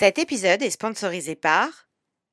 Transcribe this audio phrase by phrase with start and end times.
[0.00, 1.68] Cet épisode est sponsorisé par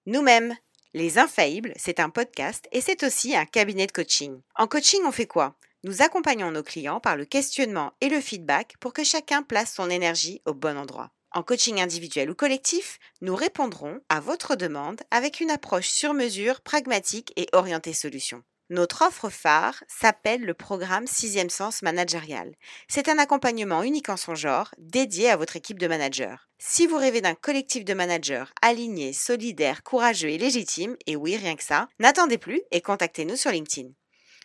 [0.06, 0.56] nous-mêmes.
[0.94, 4.40] Les Infaillibles, c'est un podcast et c'est aussi un cabinet de coaching.
[4.56, 5.58] En coaching, on fait quoi?
[5.84, 9.90] Nous accompagnons nos clients par le questionnement et le feedback pour que chacun place son
[9.90, 11.12] énergie au bon endroit.
[11.32, 16.62] En coaching individuel ou collectif, nous répondrons à votre demande avec une approche sur mesure,
[16.62, 18.44] pragmatique et orientée solution.
[18.70, 22.54] Notre offre phare s'appelle le programme Sixième Sens Managérial.
[22.90, 26.36] C'est un accompagnement unique en son genre, dédié à votre équipe de managers.
[26.60, 31.56] Si vous rêvez d'un collectif de managers alignés, solidaires, courageux et légitimes, et oui, rien
[31.56, 33.90] que ça, n'attendez plus et contactez-nous sur LinkedIn.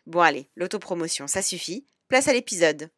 [0.07, 1.89] Bon allez, l'autopromotion, ça suffit.
[2.09, 2.91] Place à l'épisode.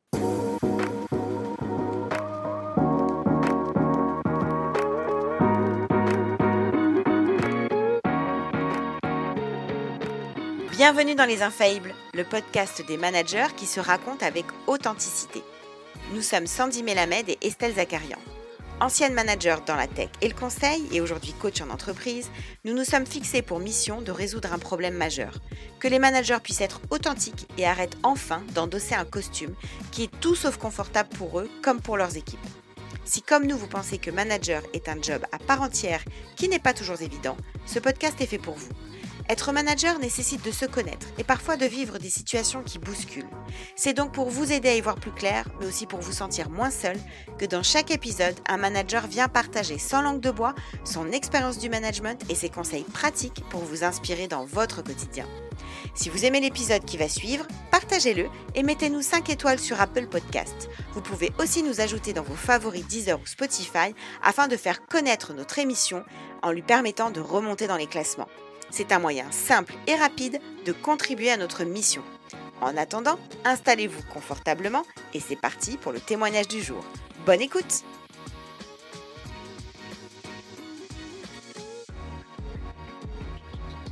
[10.87, 15.42] Bienvenue dans Les Infaillibles, le podcast des managers qui se racontent avec authenticité.
[16.12, 18.19] Nous sommes Sandy Melamed et Estelle Zakarian.
[18.83, 22.30] Anciennes managers dans la tech et le conseil et aujourd'hui coach en entreprise,
[22.66, 25.39] nous nous sommes fixés pour mission de résoudre un problème majeur.
[25.81, 29.55] Que les managers puissent être authentiques et arrêtent enfin d'endosser un costume
[29.91, 32.47] qui est tout sauf confortable pour eux comme pour leurs équipes.
[33.06, 36.05] Si comme nous vous pensez que manager est un job à part entière
[36.37, 38.72] qui n'est pas toujours évident, ce podcast est fait pour vous.
[39.30, 43.28] Être manager nécessite de se connaître et parfois de vivre des situations qui bousculent.
[43.75, 46.50] C'est donc pour vous aider à y voir plus clair, mais aussi pour vous sentir
[46.50, 46.98] moins seul,
[47.39, 51.70] que dans chaque épisode, un manager vient partager sans langue de bois son expérience du
[51.70, 55.27] management et ses conseils pratiques pour vous inspirer dans votre quotidien.
[55.94, 60.69] Si vous aimez l'épisode qui va suivre, partagez-le et mettez-nous 5 étoiles sur Apple Podcast.
[60.92, 65.33] Vous pouvez aussi nous ajouter dans vos favoris Deezer ou Spotify afin de faire connaître
[65.33, 66.05] notre émission
[66.42, 68.28] en lui permettant de remonter dans les classements.
[68.77, 72.03] C'est un moyen simple et rapide de contribuer à notre mission.
[72.61, 76.84] En attendant, installez-vous confortablement et c'est parti pour le témoignage du jour.
[77.25, 77.84] Bonne écoute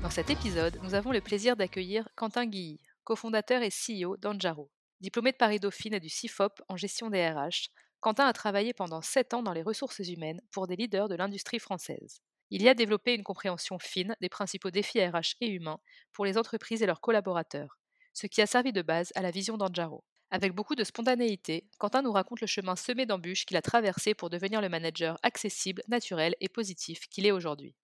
[0.03, 4.69] Dans cet épisode, nous avons le plaisir d'accueillir Quentin Guilly, cofondateur et CEO d'Anjaro.
[5.01, 7.69] Diplômé de Paris-Dauphine et du CIFOP en gestion des RH,
[8.01, 11.61] Quentin a travaillé pendant 7 ans dans les ressources humaines pour des leaders de l'industrie
[11.61, 12.21] française.
[12.55, 15.81] Il y a développé une compréhension fine des principaux défis RH et humains
[16.13, 17.79] pour les entreprises et leurs collaborateurs,
[18.13, 20.05] ce qui a servi de base à la vision d'Anjaro.
[20.31, 24.29] Avec beaucoup de spontanéité, Quentin nous raconte le chemin semé d'embûches qu'il a traversé pour
[24.29, 27.75] devenir le manager accessible, naturel et positif qu'il est aujourd'hui.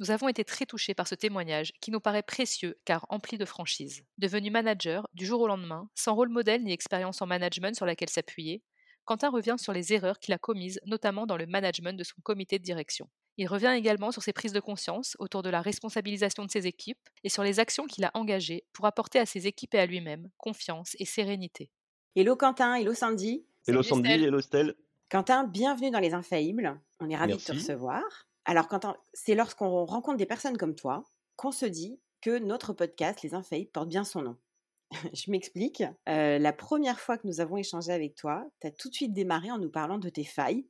[0.00, 3.44] Nous avons été très touchés par ce témoignage qui nous paraît précieux car empli de
[3.44, 4.02] franchise.
[4.18, 8.10] Devenu manager du jour au lendemain, sans rôle modèle ni expérience en management sur laquelle
[8.10, 8.64] s'appuyer,
[9.04, 12.58] Quentin revient sur les erreurs qu'il a commises, notamment dans le management de son comité
[12.58, 13.08] de direction.
[13.40, 17.08] Il revient également sur ses prises de conscience autour de la responsabilisation de ses équipes
[17.24, 20.28] et sur les actions qu'il a engagées pour apporter à ses équipes et à lui-même
[20.36, 21.70] confiance et sérénité.
[22.14, 23.46] Hello Quentin, hello Sandy.
[23.66, 24.74] Hello Sandy, hello Stelle.
[25.08, 26.78] Quentin, bienvenue dans Les Infaillibles.
[27.00, 28.02] On est ravis de te recevoir.
[28.44, 31.02] Alors Quentin, c'est lorsqu'on rencontre des personnes comme toi
[31.36, 34.36] qu'on se dit que notre podcast Les Infaillibles porte bien son nom.
[35.14, 35.82] Je m'explique.
[36.10, 39.14] Euh, la première fois que nous avons échangé avec toi, tu as tout de suite
[39.14, 40.66] démarré en nous parlant de tes failles,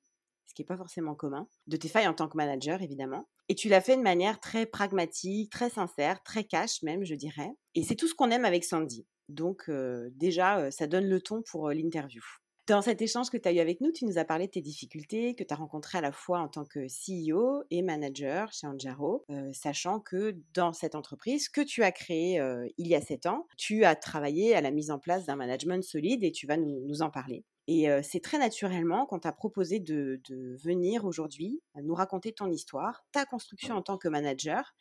[0.50, 3.28] ce qui n'est pas forcément commun, de tes failles en tant que manager, évidemment.
[3.49, 7.53] Et tu l'as fait de manière très pragmatique, très sincère, très cash même, je dirais.
[7.75, 9.06] Et c'est tout ce qu'on aime avec Sandy.
[9.28, 9.71] Donc
[10.16, 12.22] déjà, ça donne le ton pour l'interview.
[12.66, 14.60] Dans cet échange que tu as eu avec nous, tu nous as parlé de tes
[14.60, 18.66] difficultés que tu as rencontrées à la fois en tant que CEO et manager chez
[18.69, 22.41] Anjaro, sachant que dans cette entreprise que tu as créée
[22.77, 25.83] il y a sept ans, tu as travaillé à la mise en place d'un management
[25.83, 27.44] solide et tu vas nous en parler.
[27.73, 30.21] Et c'est très naturellement qu'on t'a proposé de,
[30.61, 34.75] venir aujourd'hui nous raconter ton histoire, ta construction en tant que manager,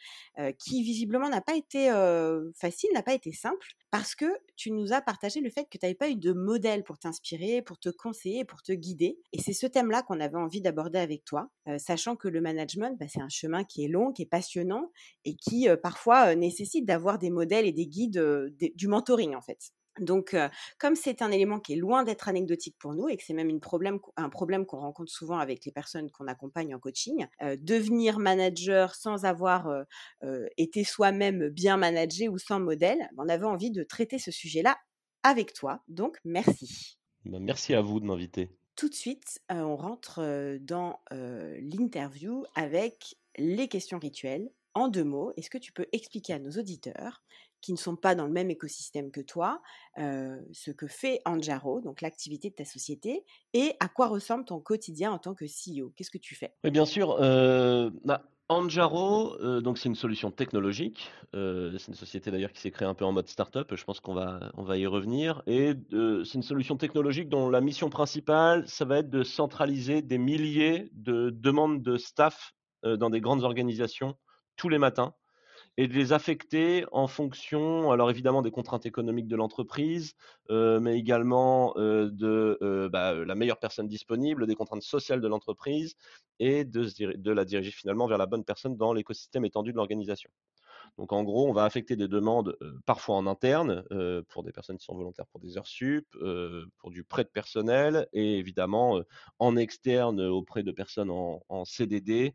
[0.58, 1.92] qui visiblement n'a pas été
[2.56, 5.86] facile, n'a pas été simple, parce que tu nous as partagé le fait que tu
[5.86, 9.20] n'avais pas eu de modèle pour t'inspirer, pour te conseiller, pour te guider.
[9.34, 13.06] Et c'est ce thème-là qu'on avait envie d'aborder avec toi, sachant que le management, bah,
[13.08, 14.92] c'est un chemin qui est long, qui est passionnant
[15.26, 18.20] et qui parfois nécessite d'avoir des modèles et des guides,
[18.58, 19.74] du mentoring en fait.
[20.00, 20.36] Donc,
[20.78, 23.50] comme c'est un élément qui est loin d'être anecdotique pour nous et que c'est même
[23.50, 27.28] une problème, un problème qu'on rencontre souvent avec les personnes qu'on accompagne en coaching,
[27.58, 29.86] devenir manager sans avoir
[30.58, 34.78] été soi-même bien managé ou sans modèle, on avait envie de traiter ce sujet-là
[35.24, 35.84] avec toi.
[35.88, 36.98] Donc, merci.
[37.26, 38.56] Bah, merci à vous de m'inviter.
[38.76, 44.50] Tout de suite, on rentre dans l'interview avec les questions rituelles.
[44.76, 47.24] En deux mots, est-ce que tu peux expliquer à nos auditeurs
[47.62, 49.62] qui ne sont pas dans le même écosystème que toi,
[49.98, 55.12] ce que fait Anjaro, donc l'activité de ta société, et à quoi ressemble ton quotidien
[55.12, 56.54] en tant que CEO Qu'est-ce que tu fais?
[56.64, 57.18] Oui, bien sûr.
[58.04, 61.12] Bah, Anjaro, euh, donc c'est une solution technologique.
[61.36, 63.76] Euh, c'est une société d'ailleurs qui s'est créée un peu en mode startup.
[63.76, 65.44] Je pense qu'on va, on va y revenir.
[65.46, 70.02] Et euh, c'est une solution technologique dont la mission principale, ça va être de centraliser
[70.02, 72.54] des milliers de demandes de staff
[72.84, 74.16] dans des grandes organisations
[74.56, 75.14] tous les matins
[75.78, 80.14] et de les affecter en fonction, alors évidemment des contraintes économiques de l'entreprise,
[80.50, 85.28] euh, mais également euh, de euh, bah, la meilleure personne disponible, des contraintes sociales de
[85.28, 85.96] l'entreprise
[86.40, 90.30] et de, la diriger finalement vers la bonne personne dans l'écosystème étendu de l'organisation.
[90.98, 93.84] Donc en gros, on va affecter des demandes parfois en interne
[94.30, 96.08] pour des personnes qui sont volontaires pour des heures sup,
[96.78, 99.02] pour du prêt de personnel et évidemment
[99.40, 102.34] en externe auprès de personnes en, en CDD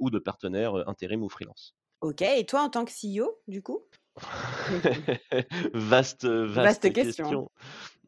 [0.00, 1.74] ou de partenaires intérim ou freelance.
[2.00, 3.80] Ok, et toi en tant que CEO, du coup?
[5.74, 7.50] Vaste, vaste, question.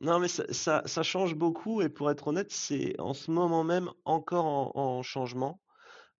[0.00, 3.90] Non, mais ça, ça, change beaucoup et pour être honnête, c'est en ce moment même
[4.04, 5.60] encore en, changement.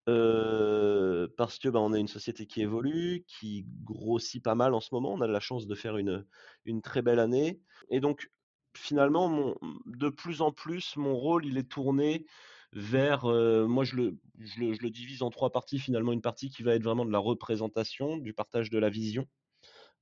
[0.07, 4.91] parce que bah, on a une société qui évolue, qui grossit pas mal en ce
[4.93, 5.13] moment.
[5.13, 6.25] On a de la chance de faire une,
[6.65, 7.61] une très belle année.
[7.89, 8.31] Et donc,
[8.77, 12.25] finalement, mon, de plus en plus, mon rôle, il est tourné
[12.73, 16.51] vers, moi je le, je le, je, le, divise en trois parties finalement, une partie
[16.51, 19.27] qui va être vraiment de la représentation, du partage de la vision,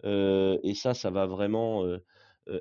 [0.04, 1.84] et ça, ça va vraiment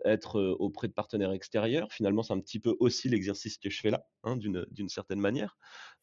[0.05, 1.91] être auprès de partenaires extérieurs.
[1.91, 5.57] Finalement, c'est un petit peu aussi l'exercice que je fais là, hein, d'une certaine manière.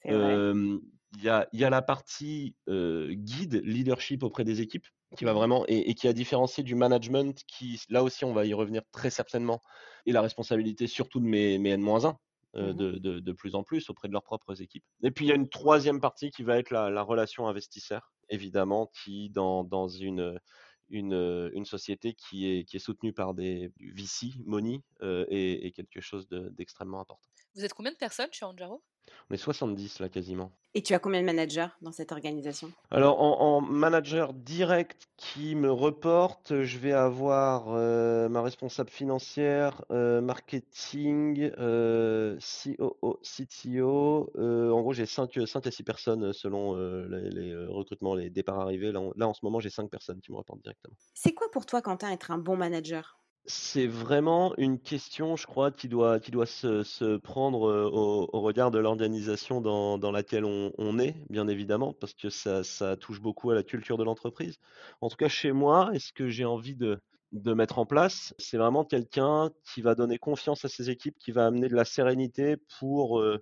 [0.05, 4.87] Il y, a, y, a, la partie guide, leadership auprès des équipes,
[5.17, 8.45] qui va vraiment et, et, qui a différencié du management, qui là aussi on va
[8.45, 9.63] y revenir très certainement,
[10.05, 12.17] et la responsabilité surtout de mes, mes N-1,
[12.57, 14.85] Mmh de, plus en plus auprès de leurs propres équipes.
[15.03, 18.91] Et puis il y a une troisième partie qui va être la, relation investisseur, évidemment,
[19.03, 20.41] qui dans, dans une,
[20.89, 26.29] une, une, société qui est, qui est soutenue par des VC, Money, est, quelque chose
[26.29, 27.29] d'extrêmement important.
[27.55, 28.83] Vous êtes combien de personnes chez Anjaro?
[29.31, 30.53] On est 70 là quasiment.
[30.75, 32.71] Et tu as combien de managers dans cette organisation?
[32.91, 40.21] Alors en, manager direct qui me reporte, je vais avoir euh, ma responsable financière, euh,
[40.21, 44.31] marketing, euh, COO, CTO.
[44.37, 46.77] en gros, j'ai 5, 5 à 6 personnes selon
[47.09, 48.93] les, recrutements, les départs arrivés.
[48.93, 50.95] Là, là en ce moment, j'ai 5 personnes qui me reportent directement.
[51.15, 53.19] C'est quoi pour toi, Quentin, être un bon manager?
[53.47, 57.61] C'est vraiment une question, je crois, qui doit, qui doit se, se prendre
[57.93, 62.65] au, au, regard de l'organisation dans, dans, laquelle on, est, bien évidemment, parce que ça,
[62.65, 64.59] ça, touche beaucoup à la culture de l'entreprise.
[65.01, 67.01] En tout cas, chez moi, et ce que j'ai envie de,
[67.33, 71.33] de mettre en place, c'est vraiment quelqu'un qui va donner confiance à ses équipes, qui
[71.33, 73.39] va amener de la sérénité pour euh,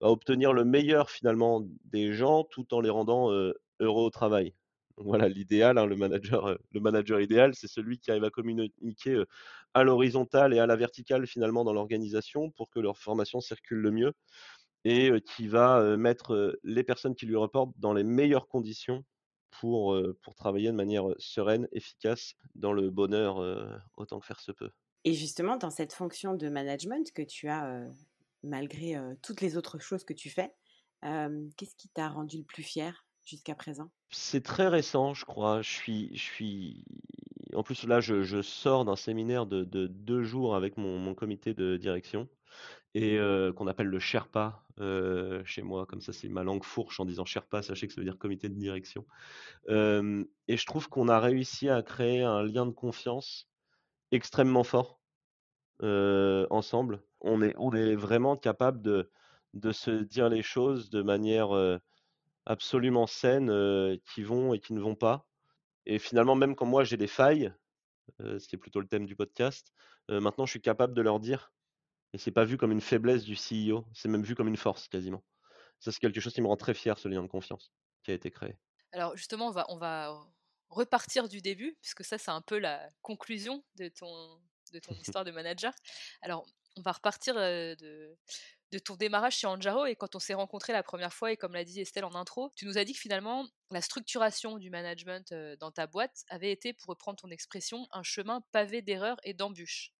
[0.00, 4.54] bah, obtenir le meilleur finalement des gens, tout en les rendant euh, heureux au travail
[5.00, 9.14] voilà l'idéal, hein, le manager, euh, le manager idéal, c'est celui qui arrive à communiquer
[9.14, 9.26] euh,
[9.74, 13.90] à l'horizontale et à la verticale finalement dans l'organisation pour que leur formation circule le
[13.90, 14.12] mieux
[14.84, 19.04] et qui va mettre les personnes qui lui reportent dans les meilleures conditions
[19.50, 20.00] pour
[20.36, 23.38] travailler de manière sereine, efficace, dans le bonheur
[23.96, 24.70] autant que faire se peut.
[25.04, 27.82] Et justement, dans cette fonction de management que tu as,
[28.44, 30.54] malgré toutes les autres choses que tu fais,
[31.02, 33.07] qu'est-ce qui t'a rendu le plus fier?
[33.28, 33.90] Jusqu'à présent?
[34.10, 35.62] C'est très récent, je crois.
[35.62, 36.84] Je suis, je suis...
[37.54, 42.28] En plus, là, je, sors d'un séminaire de, deux jours avec mon, comité de direction
[42.94, 45.86] et euh, qu'on appelle le Sherpa euh, chez moi.
[45.86, 47.62] Comme ça, c'est ma langue fourche en disant Sherpa.
[47.62, 49.06] Sachez que ça veut dire comité de direction.
[49.68, 53.48] Euh, et je trouve qu'on a réussi à créer un lien de confiance
[54.10, 55.00] extrêmement fort
[55.80, 57.02] ensemble.
[57.20, 59.10] On est, on est vraiment capable de,
[59.54, 61.52] de se dire les choses de manière
[62.48, 65.26] absolument saines qui vont et qui ne vont pas.
[65.86, 67.52] Et finalement, même quand moi j'ai des failles,
[68.18, 69.72] ce qui est plutôt le thème du podcast,
[70.08, 71.52] maintenant je suis capable de leur dire.
[72.14, 74.88] Et c'est pas vu comme une faiblesse du CEO, c'est même vu comme une force
[74.88, 75.22] quasiment.
[75.78, 78.14] Ça, c'est quelque chose qui me rend très fier, ce lien de confiance qui a
[78.14, 78.56] été créé.
[78.92, 80.18] Alors justement, on va, on va
[80.70, 84.40] repartir du début, puisque ça, c'est un peu la conclusion de ton,
[84.72, 85.72] de ton histoire de manager.
[86.22, 88.16] Alors, on va repartir de,
[88.72, 91.54] de ton démarrage chez Anjaro et quand on s'est rencontrés la première fois et comme
[91.54, 95.32] l'a dit Estelle en intro, tu nous as dit que finalement la structuration du management
[95.32, 99.34] euh, dans ta boîte avait été, pour reprendre ton expression, un chemin pavé d'erreurs et
[99.34, 99.92] d'embûches.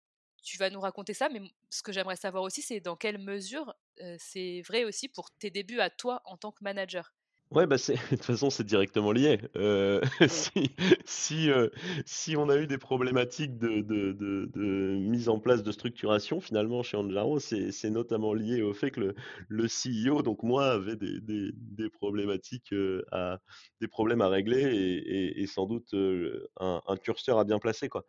[0.42, 3.74] Tu vas nous raconter ça, mais ce que j'aimerais savoir aussi, c'est dans quelle mesure
[4.00, 7.12] euh, c'est vrai aussi pour tes débuts à toi en tant que manager?
[7.50, 9.38] Ouais, bah c'est de toute façon, c'est directement lié.
[9.56, 10.70] Euh, si
[11.06, 11.68] si, euh,
[12.04, 16.40] si on a eu des problématiques de de de de mise en place de structuration,
[16.42, 19.14] finalement, chez Anjaro, c'est c'est notamment lié au fait que le
[19.48, 23.38] le CEO, donc moi, avait des des des problématiques, euh, à
[23.80, 27.88] des problèmes à régler et et et sans doute, un un curseur à bien placer,
[27.88, 28.04] quoi.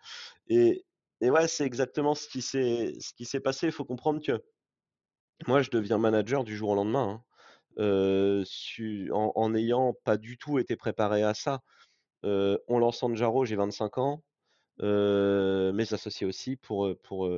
[0.48, 0.86] Et
[1.22, 3.68] et ouais, c'est exactement ce qui s'est ce qui s'est passé.
[3.68, 4.42] Il faut comprendre que
[5.48, 7.24] moi, je deviens manager du jour au lendemain, hein.
[7.80, 11.62] En n'ayant pas du tout été préparé à ça.
[12.24, 14.24] on lance Jaro, j'ai 25 ans,
[14.82, 17.30] mes associés aussi pour, pour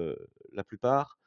[0.53, 1.19] la plupart.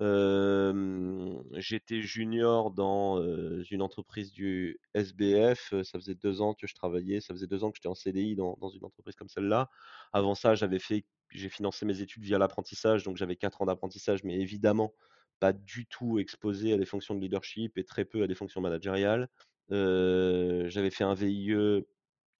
[0.00, 3.22] j'étais junior dans
[3.70, 5.74] une entreprise du SBF.
[5.82, 8.34] Ça faisait deux ans que je travaillais, ça faisait deux ans que j'étais en CDI
[8.34, 9.70] dans, dans une entreprise comme celle-là.
[10.12, 14.24] Avant ça, j'avais fait, j'ai financé mes études via l'apprentissage, donc j'avais quatre ans d'apprentissage,
[14.24, 14.92] mais évidemment
[15.40, 18.60] pas du tout exposé à des fonctions de leadership et très peu à des fonctions
[18.60, 19.28] managériales.
[19.70, 21.54] j'avais fait un VIE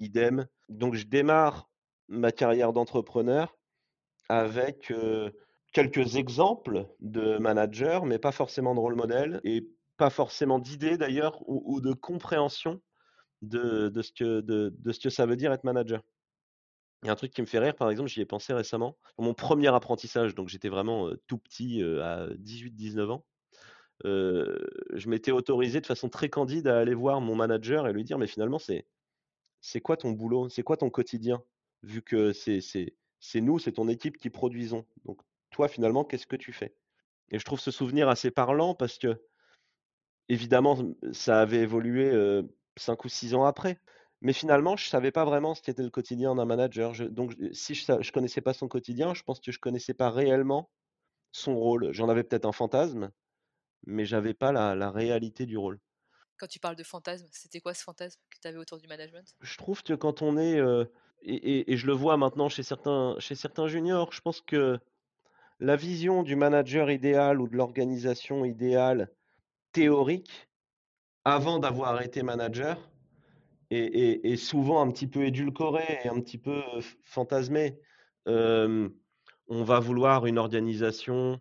[0.01, 0.47] idem.
[0.69, 1.69] Donc je démarre
[2.09, 3.57] ma carrière d'entrepreneur
[4.29, 4.93] avec
[5.73, 11.43] quelques exemples de managers, mais pas forcément de rôle modèle et pas forcément d'idées d'ailleurs
[11.47, 12.81] ou, de compréhension
[13.43, 16.03] de, ce que, de, ce que ça veut dire être manager.
[17.03, 18.97] Il y a un truc qui me fait rire, par exemple, j'y ai pensé récemment.
[19.19, 23.25] Mon premier apprentissage, donc j'étais vraiment tout petit, à 18-19 ans,
[24.05, 28.19] je m'étais autorisé de façon très candide à aller voir mon manager et lui dire,
[28.19, 28.87] mais finalement, c'est,
[29.83, 30.49] quoi ton boulot?
[30.49, 31.43] C'est quoi ton quotidien?
[31.83, 34.87] Vu que c'est, c'est nous, c'est ton équipe qui produisons.
[35.05, 36.75] Donc toi, finalement, qu'est-ce que tu fais?
[37.31, 39.21] Et je trouve ce souvenir assez parlant parce que,
[40.29, 40.79] évidemment,
[41.13, 42.11] ça avait évolué
[42.77, 43.79] cinq ou six ans après.
[44.23, 46.93] Mais finalement, je ne savais pas vraiment ce qu'était le quotidien d'un manager.
[47.11, 50.11] donc, si je ne connaissais pas son quotidien, je pense que je ne connaissais pas
[50.11, 50.71] réellement
[51.33, 51.93] son rôle.
[51.93, 53.11] J'en avais peut-être un fantasme,
[53.87, 55.79] mais j'avais pas la, réalité du rôle.
[56.39, 59.35] Quand tu parles de fantasme, c'était quoi ce fantasme que tu avais autour du management?
[59.41, 60.61] Je trouve que quand on est
[61.23, 64.79] et, je le vois maintenant chez certains, chez certains juniors, je pense que
[65.59, 69.11] la vision du manager idéal ou de l'organisation idéale
[69.73, 70.49] théorique,
[71.25, 72.79] avant d'avoir été manager,
[73.71, 76.63] est, souvent un petit peu édulcorée et un petit peu
[77.05, 77.79] fantasmée.
[78.27, 78.91] on
[79.49, 81.41] va vouloir une organisation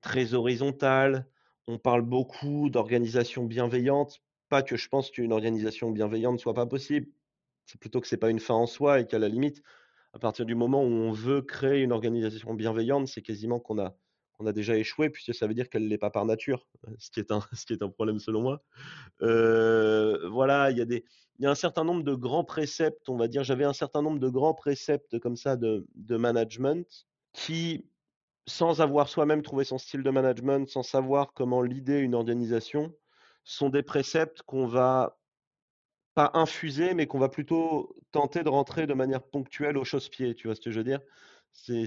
[0.00, 1.26] très horizontale.
[1.66, 4.20] On parle beaucoup d'organisation bienveillante.
[4.48, 7.08] Pas que je pense qu'une organisation bienveillante ne soit pas possible
[7.66, 9.62] c'est plutôt que c'est pas une fin en soi et qu'à la limite,
[10.12, 13.94] à partir du moment où on veut créer une organisation bienveillante, c'est quasiment qu'on a,
[14.36, 16.90] qu'on a déjà échoué, puisque ça veut dire qu'elle ne l'est pas par nature, euh,
[16.98, 18.62] ce qui est un, problème selon moi.
[19.20, 20.78] Voilà, il
[21.38, 24.18] y, a un certain nombre de grands préceptes, on va dire, j'avais un certain nombre
[24.18, 27.86] de grands préceptes comme ça de, management qui,
[28.46, 32.94] sans avoir soi-même trouvé son style de management, sans savoir comment l'idée une organisation,
[33.44, 35.18] sont des préceptes qu'on va
[36.14, 40.34] pas infusé, mais qu'on va plutôt tenter de rentrer de manière ponctuelle au chausse-pied.
[40.34, 41.00] Tu vois ce que je veux dire?
[41.52, 41.86] C'est,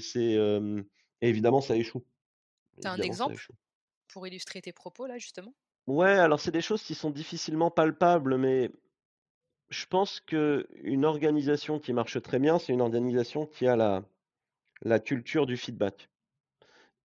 [1.21, 2.05] évidemment, ça échoue.
[2.81, 3.47] Tu as un exemple
[4.07, 5.53] pour illustrer tes propos là, justement?
[5.87, 8.71] Ouais, alors c'est des choses qui sont difficilement palpables, mais
[9.69, 14.03] je pense qu'une organisation qui marche très bien, c'est une organisation qui a la,
[14.81, 16.09] la culture du feedback.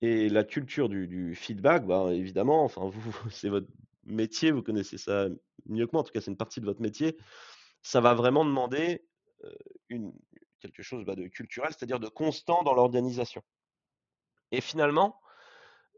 [0.03, 3.69] Et la culture du, feedback, bah, évidemment, enfin, vous, c'est votre
[4.05, 5.29] métier, vous connaissez ça
[5.67, 7.17] mieux que moi, en tout cas c'est une partie de votre métier,
[7.81, 9.03] ça va vraiment demander
[9.89, 10.13] une,
[10.61, 13.43] quelque chose bah, de culturel, c'est-à-dire de constant dans l'organisation.
[14.51, 15.21] Et finalement,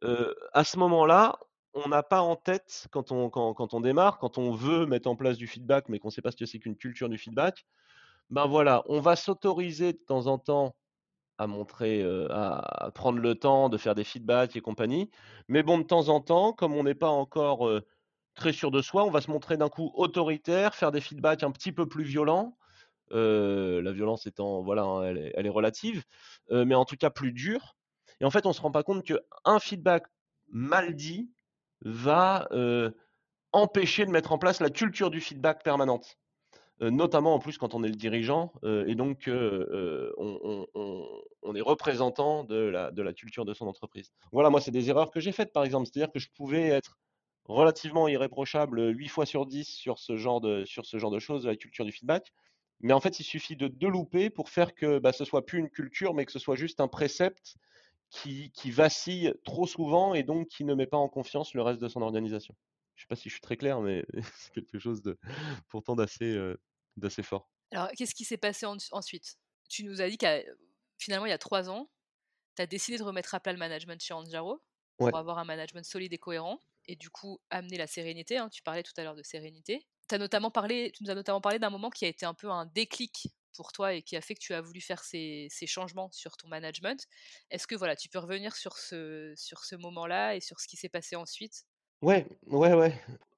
[0.02, 1.38] à ce moment-là,
[1.76, 5.46] on n'a pas en tête, quand on, démarre, quand on veut mettre en place du
[5.46, 7.66] feedback, mais qu'on ne sait pas ce que c'est qu'une culture du feedback,
[8.30, 10.74] ben voilà, on va s'autoriser de temps en temps
[11.38, 15.10] à montrer, à, prendre le temps de faire des feedbacks et compagnie.
[15.48, 17.70] Mais bon, de temps en temps, comme on n'est pas encore
[18.34, 21.50] très sûr de soi, on va se montrer d'un coup autoritaire, faire des feedbacks un
[21.50, 22.56] petit peu plus violents.
[23.10, 26.04] la violence étant, voilà, hein, elle, est, relative,
[26.50, 27.76] mais en tout cas plus dure.
[28.20, 30.04] Et en fait, on ne se rend pas compte qu'un feedback
[30.48, 31.30] mal dit
[31.82, 32.48] va
[33.52, 36.18] empêcher de mettre en place la culture du feedback permanente.
[36.80, 40.66] notamment en plus quand on est le dirigeant et donc on,
[41.54, 44.12] est représentant de la, de culture de son entreprise.
[44.32, 45.86] Voilà, moi, c'est des erreurs que j'ai faites, par exemple.
[45.86, 46.98] C'est-à-dire que je pouvais être
[47.48, 51.46] relativement irréprochable 8 fois sur 10 sur ce genre de, sur ce genre de choses,
[51.46, 52.32] la culture du feedback.
[52.80, 55.58] Mais en fait, il suffit de deux louper pour faire que bah, ce soit plus
[55.58, 57.56] une culture, mais que ce soit juste un précepte
[58.10, 61.80] qui, qui, vacille trop souvent et donc qui ne met pas en confiance le reste
[61.80, 62.54] de son organisation.
[62.94, 64.04] Je ne sais pas si je suis très clair, mais
[64.38, 65.18] c'est quelque chose de
[65.68, 66.56] pourtant d'assez euh,
[66.96, 67.50] d'assez fort.
[67.72, 69.36] Alors, qu'est-ce qui s'est passé ensuite?
[69.68, 70.40] Tu nous as dit qu'à
[70.98, 71.90] finalement, il y a trois ans,
[72.56, 74.62] tu as décidé de remettre à plat le management chez Anjaro
[74.96, 78.38] pour avoir un management solide et cohérent et du coup amener la sérénité.
[78.38, 79.86] Hein, tu parlais tout à l'heure de sérénité.
[80.10, 82.48] As notamment parlé, tu nous as notamment parlé d'un moment qui a été un peu
[82.50, 86.10] un déclic pour toi et qui a fait que tu as voulu faire ces, changements
[86.12, 87.06] sur ton management.
[87.50, 90.76] Est-ce que voilà, tu peux revenir sur ce, sur ce moment-là et sur ce qui
[90.76, 91.64] s'est passé ensuite?
[92.02, 92.94] Ouais, ouais, ouais.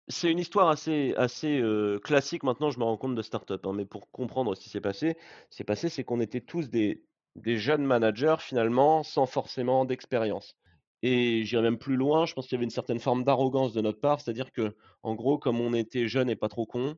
[0.09, 1.63] C'est une histoire assez, assez
[2.03, 3.67] classique maintenant, je me rends compte de start-up.
[3.67, 5.17] Hein, mais pour comprendre ce qui s'est passé,
[5.51, 7.05] c'est passé, c'est qu'on était tous des,
[7.37, 10.57] des jeunes managers finalement sans forcément d'expérience.
[11.03, 13.81] Et j'irais même plus loin, je pense qu'il y avait une certaine forme d'arrogance de
[13.81, 16.97] notre part, c'est-à-dire que, en gros, comme on était jeunes et pas trop cons,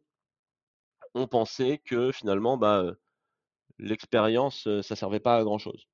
[1.15, 2.95] on pensait que finalement, bah,
[3.81, 5.87] l'expérience, ça servait pas à grand chose.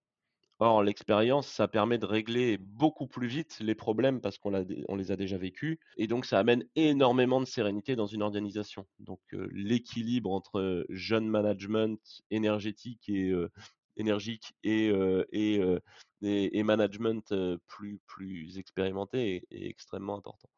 [0.59, 4.51] Or, l'expérience, ça permet de régler beaucoup plus vite les problèmes parce qu'on
[4.97, 8.87] les a déjà vécus et donc ça amène énormément de sérénité dans une organisation.
[8.99, 9.21] Donc,
[9.53, 12.01] l'équilibre entre jeune management
[12.31, 13.35] énergétique et
[16.23, 17.35] et management,
[17.67, 20.49] plus plus expérimenté est extrêmement important.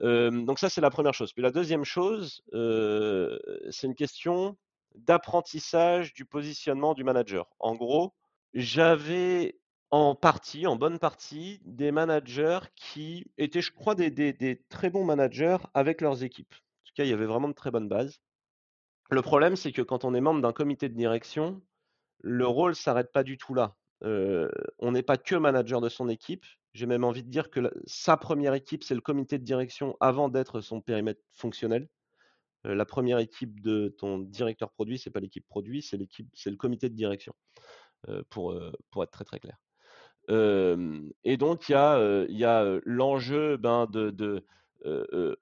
[0.00, 1.32] donc ça, c'est la première chose.
[1.32, 4.58] Puis la deuxième chose, c'est une question
[4.94, 7.46] d'apprentissage du positionnement du manager.
[7.58, 8.14] En gros
[8.54, 9.58] j'avais
[9.90, 15.58] en partie, en bonne partie, des managers qui étaient, je crois, des très bons managers
[15.74, 16.54] avec leurs équipes.
[16.54, 18.20] En tout cas, il y avait vraiment de très bonnes bases.
[19.10, 21.60] Le problème, c'est que quand on est membre d'un comité de direction,
[22.22, 23.76] le rôle s'arrête pas du tout là.
[24.02, 26.44] on n'est pas que manager de son équipe.
[26.72, 30.30] J'ai même envie de dire que sa première équipe, c'est le comité de direction avant
[30.30, 31.88] d'être son périmètre fonctionnel.
[32.64, 36.56] La première équipe de ton directeur produit, c'est pas l'équipe produit, c'est l'équipe, c'est le
[36.56, 37.34] comité de direction.
[38.30, 38.58] Pour,
[38.90, 39.56] pour être très très clair.
[40.28, 44.44] et donc il y a, y a l'enjeu ben, de, de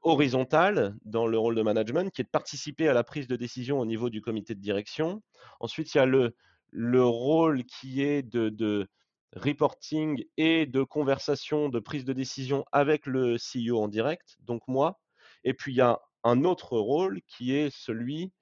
[0.03, 3.81] horizontal dans le rôle de management, qui est de participer à la prise de décision
[3.81, 5.23] au niveau du comité de direction.
[5.59, 6.37] Ensuite, il y a le,
[6.71, 8.87] le rôle qui est de, de,
[9.37, 15.01] reporting et de conversation, de prise de décision avec le CEO en direct, donc moi.
[15.45, 18.33] Et puis, il y a un autre rôle qui est celui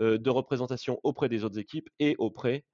[0.00, 2.64] de représentation auprès des autres équipes et auprès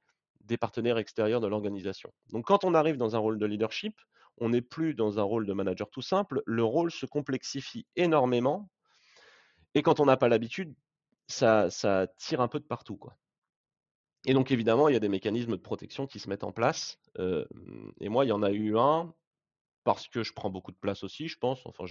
[0.40, 2.12] des partenaires extérieurs de l'organisation.
[2.33, 3.99] Donc quand on arrive dans un rôle de leadership,
[4.38, 8.68] on n'est plus dans un rôle de manager tout simple, le rôle se complexifie énormément,
[9.75, 10.75] et quand on n'a pas l'habitude,
[11.28, 11.68] ça,
[12.18, 12.97] tire un peu de partout.
[12.97, 13.16] Quoi.
[14.26, 16.99] Et donc évidemment, il y a des mécanismes de protection qui se mettent en place,
[17.18, 19.14] et moi, il y en a eu un,
[19.85, 21.64] parce que je prends beaucoup de place aussi, je pense.
[21.67, 21.85] Enfin,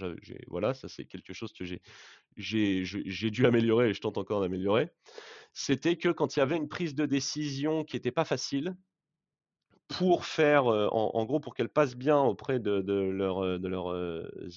[0.48, 1.64] voilà, ça c'est quelque chose que
[2.36, 4.90] j'ai dû améliorer et je tente encore d'améliorer
[5.54, 8.76] c'était que quand il y avait une prise de décision qui n'était pas facile,
[9.86, 13.94] pour faire, en, gros, pour qu'elle passe bien auprès de, leur, de leurs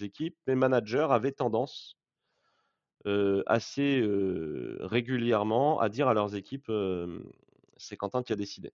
[0.02, 1.98] équipes, les managers avaient tendance
[3.46, 4.02] assez
[4.80, 6.72] régulièrement à dire à leurs équipes
[7.78, 8.74] c'est Quentin qui a décidé.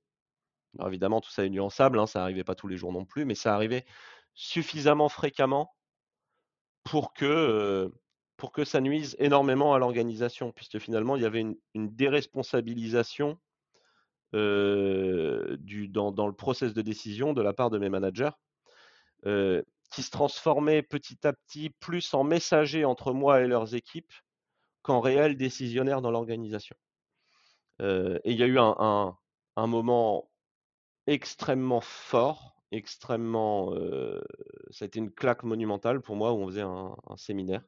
[0.78, 3.26] Alors évidemment, tout ça est nuançable, hein, ça n'arrivait pas tous les jours non plus,
[3.26, 3.86] mais ça arrivait
[4.34, 5.74] suffisamment fréquemment
[6.84, 7.91] pour que
[8.38, 11.56] pour que ça nuise énormément à l'organisation, puisque finalement, il y avait une,
[11.96, 13.39] déresponsabilisation
[14.34, 18.32] du, dans, le process de décision de la part de mes managers,
[19.24, 24.12] qui se transformait petit à petit plus en messager entre moi et leurs équipes
[24.82, 26.76] qu'en réel décisionnaire dans l'organisation.
[27.80, 29.15] et il y a eu un,
[29.56, 30.30] moment
[31.08, 33.73] extrêmement fort, extrêmement,
[34.71, 37.63] ça a été une claque monumentale pour moi où on faisait un séminaire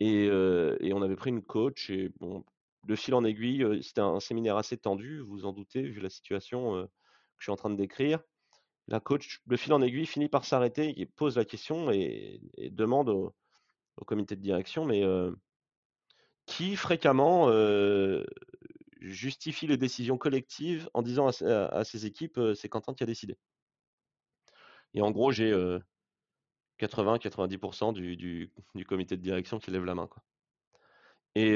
[0.00, 2.44] et, on avait pris une coach et bon,
[2.84, 6.82] de fil en aiguille, c'était un, séminaire assez tendu, vous en doutez, vu la situation
[6.82, 6.88] que
[7.38, 8.20] je suis en train de décrire.
[8.88, 12.40] La coach, de fil en aiguille, finit par s'arrêter et pose la question et,
[12.72, 13.34] demande au,
[14.06, 15.04] comité de direction, mais
[16.46, 17.48] qui fréquemment
[19.00, 23.36] justifie les décisions collectives en disant à, ses équipes, c'est Quentin qui a décidé.
[24.94, 25.52] Et en gros, j'ai
[26.80, 30.06] 80-90% du, du, comité de direction qui lève la main.
[30.06, 30.22] Quoi.
[31.34, 31.54] Et,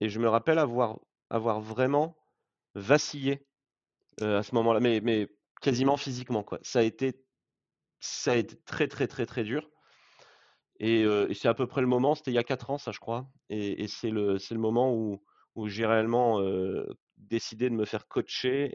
[0.00, 0.98] et, je me rappelle avoir,
[1.30, 2.16] avoir vraiment
[2.74, 3.46] vacillé
[4.20, 5.28] à ce moment-là, mais, mais
[5.60, 6.42] quasiment physiquement.
[6.42, 6.58] Quoi.
[6.62, 7.14] Ça, a été,
[8.00, 9.68] ça a été très, très, très, très dur.
[10.80, 12.98] Et, c'est à peu près le moment, c'était il y a 4 ans, ça, je
[12.98, 13.26] crois.
[13.48, 15.22] Et, c'est le, le moment où,
[15.54, 16.40] où j'ai réellement
[17.16, 18.74] décidé de me faire coacher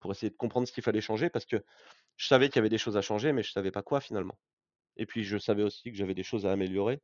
[0.00, 1.64] pour essayer de comprendre ce qu'il fallait changer parce que
[2.16, 4.00] je savais qu'il y avait des choses à changer, mais je ne savais pas quoi
[4.00, 4.38] finalement.
[4.96, 7.00] Et puis je savais aussi que j'avais des choses à améliorer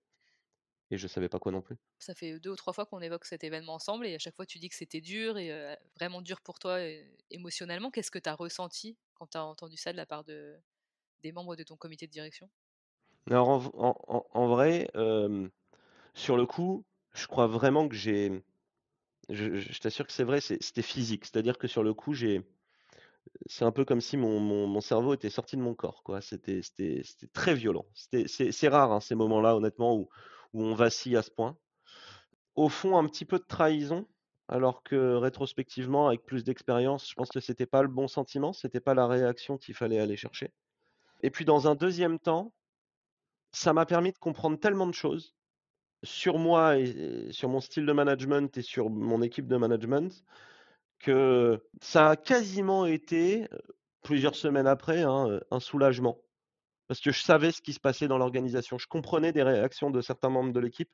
[0.91, 1.77] et je savais pas quoi non plus.
[1.99, 4.47] Ça fait deux ou trois fois qu'on évoque cet événement ensemble et à chaque fois
[4.47, 6.79] tu dis que c'était dur et vraiment dur pour toi
[7.31, 7.91] émotionnellement.
[7.91, 10.57] Qu'est-ce que tu as ressenti quand tu as entendu ça de la part de,
[11.23, 12.49] des membres de ton comité de direction?
[13.31, 13.71] Alors
[14.35, 14.89] en, vrai,
[16.15, 18.43] sur le coup, je crois vraiment que j'ai...
[19.29, 21.25] je t'assure que c'est vrai, c'était physique.
[21.25, 25.63] C'est-à-dire que sur le coup, c'est un peu comme si mon, cerveau était sorti de
[25.63, 26.03] mon corps.
[26.21, 26.63] C'était,
[27.33, 27.87] très violent.
[27.95, 30.09] C'est rare hein, ces moments-là, honnêtement, où,
[30.53, 31.57] où on vacille à ce point.
[32.57, 34.07] Au fond, un petit peu de trahison,
[34.49, 38.81] alors que rétrospectivement, avec plus d'expérience, je pense que c'était pas le bon sentiment, c'était
[38.81, 40.53] pas la réaction qu'il fallait aller chercher.
[41.23, 42.53] Et puis dans un deuxième temps,
[43.53, 45.35] ça m'a permis de comprendre tellement de choses
[46.03, 50.25] sur moi et sur mon style de management et sur mon équipe de management
[50.99, 53.49] que ça a quasiment été
[54.03, 56.19] plusieurs semaines après, hein, un soulagement.
[56.89, 58.77] Parce que je savais ce qui se passait dans l'organisation.
[58.79, 60.91] Je comprenais des réactions de certains membres de l'équipe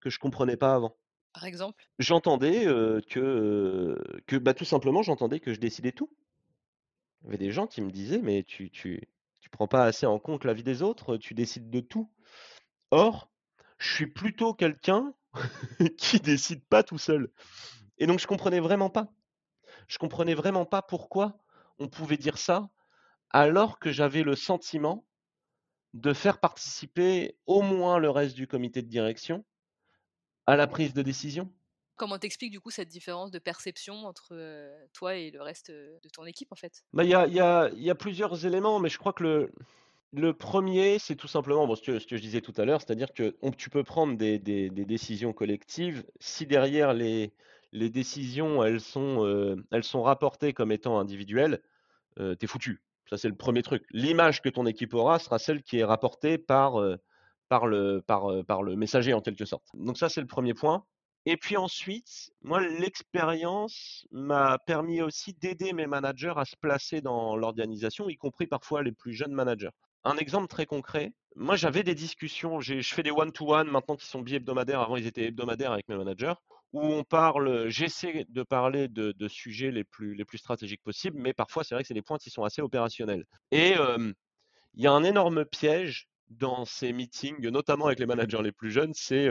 [0.00, 0.96] que je comprenais pas avant.
[1.32, 1.84] Par exemple?
[1.98, 2.66] J'entendais,
[3.10, 6.10] que, que, bah, tout simplement, j'entendais que je décidais tout.
[7.22, 9.08] Il y avait des gens qui me disaient: «Mais tu tu
[9.40, 12.10] tu prends pas assez en compte la vie des autres, tu décides de tout».
[12.92, 13.30] Or,
[13.78, 15.12] je suis plutôt quelqu'un
[15.98, 17.30] qui décide pas tout seul
[17.98, 19.08] et donc je comprenais vraiment pas.
[19.88, 21.38] Je comprenais vraiment pas pourquoi
[21.78, 22.68] on pouvait dire ça,
[23.30, 25.06] alors que j'avais le sentiment
[25.92, 29.44] de faire participer au moins le reste du comité de direction
[30.46, 31.52] à la prise de décision.
[31.96, 34.34] Comment t'expliques du coup cette différence de perception entre
[34.92, 36.84] toi et le reste de ton équipe en fait?
[36.92, 39.52] Bah, il y a, y, a, y a, plusieurs éléments, mais je crois que le,
[40.16, 43.34] le premier, c'est tout simplement bon, ce, que, je disais tout à l'heure, c'est-à-dire que
[43.56, 47.32] tu peux prendre des, décisions collectives si derrière les,
[47.72, 51.60] décisions elles sont, euh, elles sont rapportées comme étant individuelles,
[52.20, 52.82] euh, t'es foutu.
[53.10, 53.84] Ça, c'est le premier truc.
[53.90, 56.96] L'image que ton équipe aura sera celle qui est rapportée par, euh,
[57.48, 59.66] par, le, par le messager en quelque sorte.
[59.74, 60.84] Donc ça, c'est le premier point.
[61.26, 67.34] Et puis ensuite, moi, l'expérience m'a permis aussi d'aider mes managers à se placer dans
[67.36, 69.70] l'organisation, y compris parfois les plus jeunes managers.
[70.04, 74.20] Un exemple très concret, moi j'avais des discussions, je fais des one-to-one maintenant qui sont
[74.20, 76.34] bi-hebdomadaires, avant ils étaient hebdomadaires avec mes managers,
[76.74, 81.32] où on parle, j'essaie de parler de, sujets les plus, les plus stratégiques possibles, mais
[81.32, 83.24] parfois c'est vrai que c'est des points qui sont assez opérationnels.
[83.50, 83.74] Et
[84.74, 88.70] il y a un énorme piège dans ces meetings, notamment avec les managers les plus
[88.70, 89.28] jeunes, c'est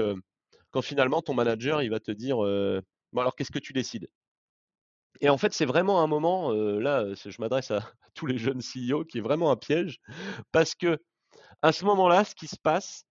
[0.71, 4.09] quand finalement ton manager il va te dire bon alors qu'est-ce que tu décides?
[5.21, 9.05] Et en fait c'est vraiment un moment là je m'adresse à, tous les jeunes CEO
[9.05, 9.99] qui est vraiment un piège
[10.51, 10.99] parce que
[11.61, 13.05] à ce moment-là ce qui se passe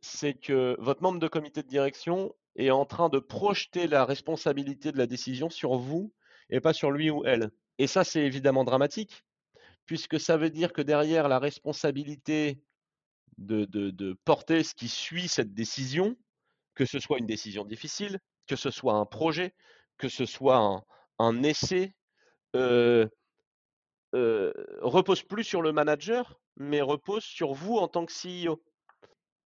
[0.00, 4.92] c'est que votre membre de comité de direction est en train de projeter la responsabilité
[4.92, 6.12] de la décision sur vous
[6.50, 7.50] et pas sur lui ou elle.
[7.78, 9.24] Et ça c'est évidemment dramatique
[9.86, 12.62] puisque ça veut dire que derrière la responsabilité
[13.38, 16.16] de, de, de porter ce qui suit cette décision,
[16.74, 19.54] que ce soit une décision difficile, que ce soit un projet,
[19.98, 20.84] que ce soit un,
[21.22, 21.94] un essai,
[24.12, 28.62] repose plus sur le manager, mais repose sur vous en tant que CEO.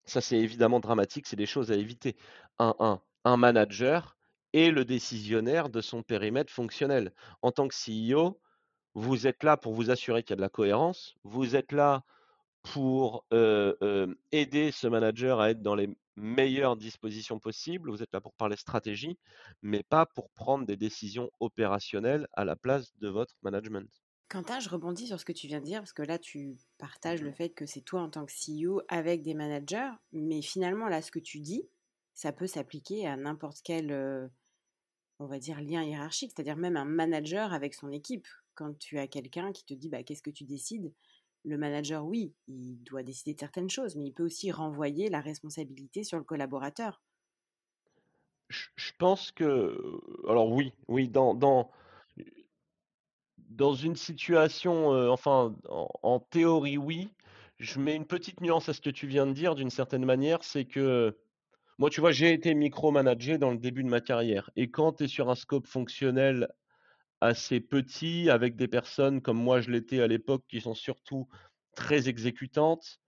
[0.05, 2.15] Ça, c'est évidemment dramatique, c'est des choses à éviter.
[2.59, 4.15] Un, un, un manager
[4.53, 7.11] est le décisionnaire de son périmètre fonctionnel.
[7.41, 8.39] En tant que CEO,
[8.93, 12.03] vous êtes là pour vous assurer qu'il y a de la cohérence, vous êtes là
[12.61, 13.25] pour
[14.31, 17.89] aider ce manager à être dans les meilleures dispositions possibles.
[17.89, 19.17] Vous êtes là pour parler stratégie,
[19.61, 23.89] mais pas pour prendre des décisions opérationnelles à la place de votre management.
[24.27, 27.21] Quentin, je rebondis sur ce que tu viens de dire, parce que là, tu partages
[27.21, 31.01] le fait que c'est toi en tant que CEO avec des managers, mais finalement, là,
[31.01, 31.69] ce que tu dis,
[32.15, 34.27] ça peut s'appliquer à n'importe quel, euh,
[35.19, 38.27] on va dire, lien hiérarchique, c'est-à-dire même un manager avec son équipe.
[38.55, 40.93] Quand tu as quelqu'un qui te dit, bah, qu'est-ce que tu décides
[41.45, 45.21] le manager, oui, il doit décider de certaines choses, mais il peut aussi renvoyer la
[45.21, 47.01] responsabilité sur le collaborateur.
[48.49, 49.75] Je, pense que,
[50.27, 51.71] alors oui, oui, dans, dans,
[53.49, 57.09] dans une situation, euh, enfin, en, théorie, oui.
[57.57, 60.43] Je mets une petite nuance à ce que tu viens de dire, d'une certaine manière,
[60.43, 61.17] c'est que
[61.77, 64.49] moi, tu vois, j'ai été micromanagé dans le début de ma carrière.
[64.55, 66.49] Et quand tu es sur un scope fonctionnel
[67.21, 71.27] assez petit, avec des personnes comme moi je l'étais à l'époque, qui sont surtout
[71.75, 72.99] très exécutantes.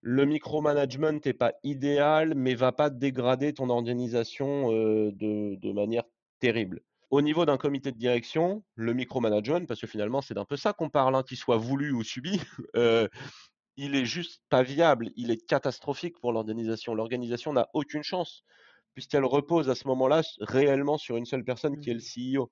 [0.00, 6.02] Le micromanagement n'est pas idéal, mais va pas dégrader ton organisation de, de, manière
[6.40, 6.80] terrible.
[7.10, 10.72] Au niveau d'un comité de direction, le micromanagement, parce que finalement c'est d'un peu ça
[10.72, 12.40] qu'on parle, hein, qu'il soit voulu ou subi,
[12.76, 13.06] euh,
[13.76, 16.94] il est juste pas viable, il est catastrophique pour l'organisation.
[16.94, 18.44] L'organisation n'a aucune chance,
[18.94, 22.38] puisqu'elle repose à ce moment-là réellement sur une seule personne qui est le mmh.
[22.38, 22.50] CEO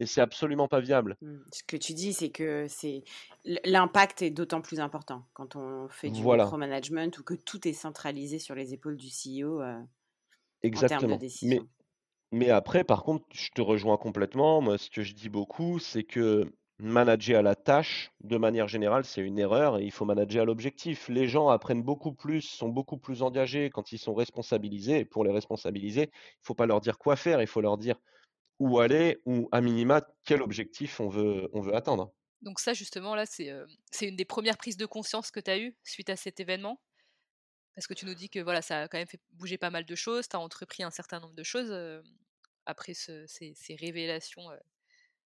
[0.00, 1.16] et c'est absolument pas viable.
[1.20, 1.36] Mmh.
[1.52, 3.04] Ce que tu dis, c'est que c'est
[3.64, 8.38] l'impact est d'autant plus important quand on fait du micromanagement ou que tout est centralisé
[8.38, 9.80] sur les épaules du CEO euh,
[10.64, 11.62] en termes de décision.
[12.30, 14.60] Mais, mais après, par contre, je te rejoins complètement.
[14.60, 19.04] Moi, ce que je dis beaucoup, c'est que manager à la tâche, de manière générale,
[19.04, 21.08] c'est une erreur et il faut manager à l'objectif.
[21.08, 25.00] Les gens apprennent beaucoup plus, sont beaucoup plus engagés quand ils sont responsabilisés.
[25.00, 27.78] Et pour les responsabiliser, il ne faut pas leur dire quoi faire, il faut leur
[27.78, 27.96] dire
[28.58, 32.12] où aller ou à minima quel objectif on veut, on veut atteindre.
[32.42, 33.52] Donc ça justement là c'est
[33.90, 36.80] c'est une des premières prises de conscience que tu as eues suite à cet événement?
[37.74, 39.84] Parce que tu nous dis que voilà ça a quand même fait bouger pas mal
[39.84, 41.72] de choses, tu as entrepris un certain nombre de choses
[42.66, 44.44] après ces, ces, révélations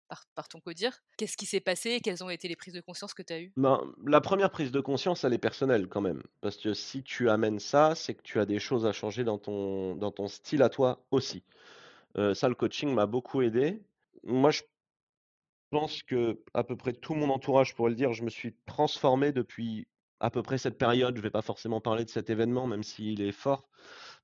[0.08, 1.02] par, par, ton codir.
[1.18, 3.40] Qu'est-ce qui s'est passé et quelles ont été les prises de conscience que tu as
[3.40, 3.54] eues?
[3.58, 6.22] Ben, La première prise de conscience elle est personnelle quand même.
[6.42, 9.38] Parce que si tu amènes ça c'est que tu as des choses à changer dans
[9.38, 11.44] ton, dans ton style à toi aussi.
[12.16, 13.84] Ça, le coaching m'a beaucoup aidé.
[14.24, 14.64] Moi, je
[15.70, 19.32] pense que à peu près tout mon entourage pourrait le dire, je me suis transformé
[19.32, 19.88] depuis
[20.20, 21.18] à peu près cette période.
[21.18, 23.68] Je vais pas forcément parler de cet événement, même s'il est fort,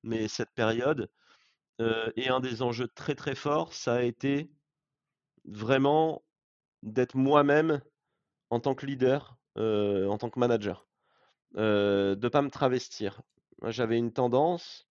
[0.04, 1.10] mais cette période.
[2.16, 4.52] et un des enjeux très très forts, ça a été
[5.46, 6.24] vraiment
[6.84, 7.82] d'être moi-même
[8.50, 10.88] en tant que leader, en tant que manager,
[11.56, 13.22] de ne pas me travestir.
[13.64, 14.88] J'avais une tendance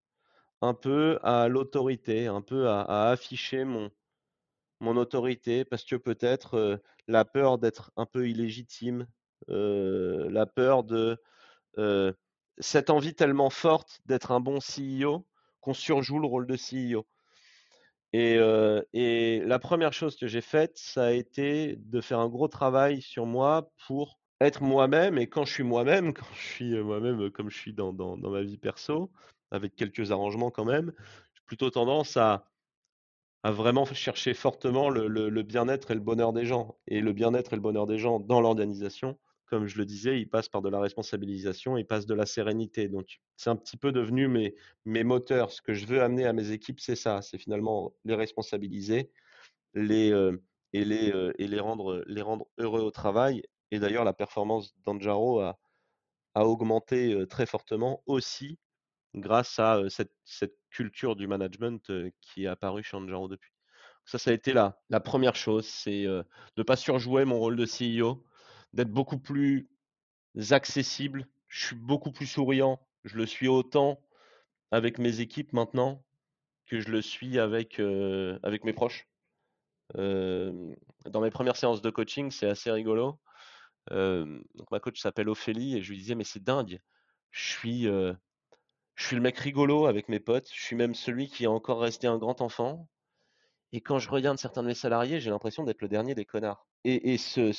[0.62, 3.90] un peu à l'autorité, un peu à, afficher mon,
[4.80, 9.06] mon autorité, parce que peut-être la peur d'être un peu illégitime,
[9.48, 11.18] la peur de
[12.58, 15.26] cette envie tellement forte d'être un bon CEO
[15.60, 17.06] qu'on surjoue le rôle de CEO.
[18.12, 23.02] Et, la première chose que j'ai faite, ça a été de faire un gros travail
[23.02, 25.18] sur moi pour être moi-même.
[25.18, 28.42] Et quand je suis moi-même, quand je suis moi-même comme je suis dans, dans, ma
[28.42, 29.10] vie perso,
[29.50, 30.92] avec quelques arrangements quand même,
[31.34, 32.44] j'ai plutôt tendance à,
[33.44, 36.76] vraiment chercher fortement le, bien-être et le bonheur des gens.
[36.86, 40.28] Et le bien-être et le bonheur des gens dans l'organisation, comme je le disais, il
[40.28, 42.88] passe par de la responsabilisation, il passe de la sérénité.
[42.88, 45.50] Donc, c'est un petit peu devenu mes, moteurs.
[45.52, 47.22] Ce que je veux amener à mes équipes, c'est ça.
[47.22, 49.10] C'est finalement les responsabiliser
[49.74, 52.04] les, euh, et, les, euh, les, rendre,
[52.58, 53.42] heureux au travail.
[53.70, 55.58] Et d'ailleurs, la performance d'Anjaro a,
[56.34, 58.58] a augmenté euh, très fortement aussi
[59.20, 60.12] grâce à cette,
[60.70, 63.50] culture du management qui est apparue chez Anjaro depuis.
[64.04, 66.24] Ça, ça a été la, la première chose, c'est de
[66.58, 68.22] ne pas surjouer mon rôle de CEO,
[68.74, 69.68] d'être beaucoup plus
[70.50, 71.26] accessible.
[71.48, 72.86] Je suis beaucoup plus souriant.
[73.04, 74.00] Je le suis autant
[74.70, 76.04] avec mes équipes maintenant
[76.66, 79.08] que je le suis avec, mes proches.
[79.94, 83.18] Dans mes premières séances de coaching, c'est assez rigolo.
[83.90, 86.80] Ma coach s'appelle Ophélie et je lui disais mais c'est dingue.
[87.30, 87.88] Je suis,
[88.98, 90.50] je suis le mec rigolo avec mes potes.
[90.52, 92.88] Je suis même celui qui est encore resté un grand enfant.
[93.70, 96.66] Et quand je regarde certains de mes salariés, j'ai l'impression d'être le dernier des connards.
[96.82, 97.52] Et, ce,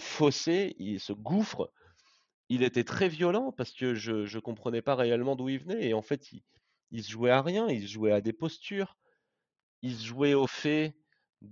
[0.00, 1.70] fossé, ce gouffre,
[2.48, 5.86] il était très violent parce que je ne comprenais pas réellement d'où il venait.
[5.86, 6.32] Et en fait,
[6.90, 8.96] il, se jouait à rien, il se jouait à des postures,
[9.82, 10.96] il se jouait au fait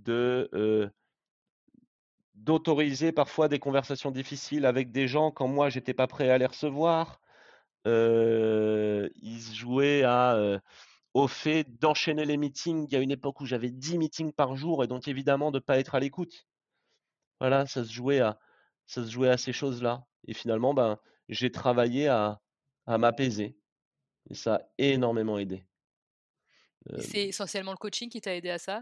[0.09, 0.89] euh,
[2.35, 6.45] d'autoriser parfois des conversations difficiles avec des gens quand moi j'étais pas prêt à les
[6.45, 7.21] recevoir.
[7.85, 10.59] Euh, il se jouait à, euh,
[11.13, 12.87] au fait d'enchaîner les meetings.
[12.89, 15.57] Il y a une époque où j'avais 10 meetings par jour et donc évidemment de
[15.57, 16.47] ne pas être à l'écoute.
[17.39, 18.39] Voilà, ça se jouait à,
[18.87, 20.05] ça se jouait à ces choses-là.
[20.27, 20.97] Et finalement, ben,
[21.29, 22.41] j'ai travaillé à,
[22.87, 23.57] à m'apaiser.
[24.29, 25.65] Et ça a énormément aidé.
[26.99, 28.81] C'est essentiellement le coaching qui t'a aidé à ça?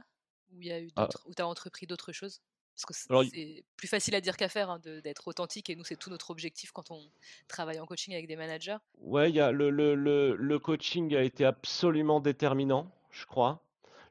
[0.51, 0.61] Ou
[0.95, 1.09] ah.
[1.35, 2.41] tu as entrepris d'autres choses?
[2.75, 2.93] Parce que
[3.29, 6.31] c'est plus facile à dire qu'à faire hein, d'être authentique et nous, c'est tout notre
[6.31, 7.01] objectif quand on
[7.47, 8.77] travaille en coaching avec des managers.
[8.99, 13.65] Ouais, y a le, le, le, le coaching a été absolument déterminant, je crois.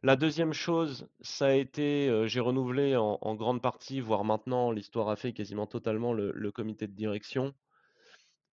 [0.05, 5.17] La deuxième chose, ça a été, j'ai renouvelé en, grande partie, voire maintenant, l'histoire a
[5.17, 7.55] fait quasiment totalement le, comité de direction.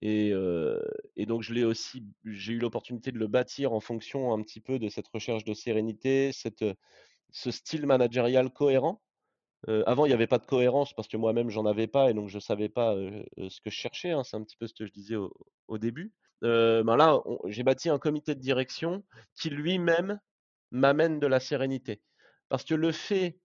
[0.02, 0.32] Et,
[1.28, 4.80] donc, je l'ai aussi, j'ai eu l'opportunité de le bâtir en fonction un petit peu
[4.80, 6.64] de cette recherche de sérénité, cette,
[7.32, 9.02] ce style managérial cohérent.
[9.68, 12.30] Avant, il n'y avait pas de cohérence parce que moi-même, j'en avais pas et donc
[12.30, 14.12] je ne savais pas ce que je cherchais.
[14.12, 16.12] Hein, c'est un petit peu ce que je disais au, début.
[16.42, 19.04] ben là, j'ai bâti un comité de direction
[19.36, 20.20] qui lui-même
[20.72, 22.02] m'amène de la sérénité.
[22.50, 23.40] Parce que le fait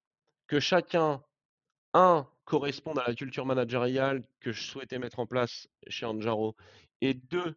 [0.46, 1.22] que chacun,
[1.92, 6.56] un, corresponde à la culture managériale que je souhaitais mettre en place chez Anjaro,
[7.00, 7.56] et deux,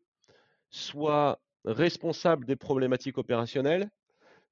[0.69, 3.89] soit responsable des problématiques opérationnelles,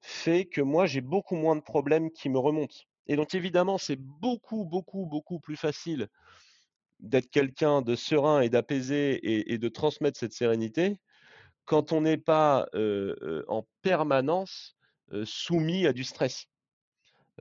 [0.02, 2.78] fait que moi, j'ai beaucoup moins de problèmes qui me remontent.
[3.08, 6.08] Et donc, évidemment, c'est beaucoup, beaucoup, beaucoup plus facile
[7.00, 11.00] d'être quelqu'un de serein et d'apaisé et, de transmettre cette sérénité
[11.66, 12.68] quand on n'est pas
[13.48, 14.76] en permanence
[15.24, 16.48] soumis à du stress.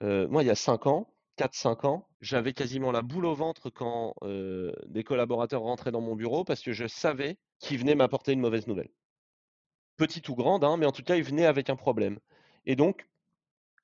[0.03, 4.15] moi, il y a 5 ans, 4-5 ans, j'avais quasiment la boule au ventre quand
[4.87, 8.67] des collaborateurs rentraient dans mon bureau parce que je savais qu'ils venaient m'apporter une mauvaise
[8.67, 8.91] nouvelle.
[9.97, 12.19] Petite ou grande, hein, mais en tout cas, ils venaient avec un problème.
[12.67, 13.09] Et donc,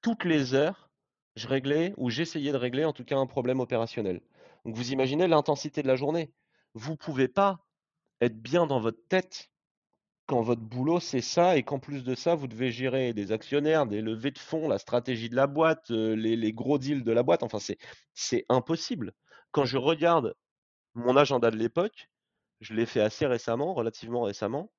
[0.03, 0.91] toutes les heures,
[1.37, 4.21] je réglais ou j'essayais de régler en tout cas un problème opérationnel.
[4.65, 6.33] Donc, vous imaginez l'intensité de la journée.
[6.75, 7.65] Vous ne pouvez pas
[8.21, 9.51] être bien dans votre tête
[10.27, 13.87] quand votre boulot c'est ça et qu'en plus de ça, vous devez gérer des actionnaires,
[13.87, 17.23] des levées de fonds, la stratégie de la boîte, euh, les, gros deals de la
[17.23, 17.59] boîte, enfin
[18.15, 19.13] c'est impossible.
[19.51, 20.35] Quand je regarde
[20.95, 22.09] mon agenda de l'époque,
[22.61, 24.71] je l'ai fait assez récemment, relativement récemment,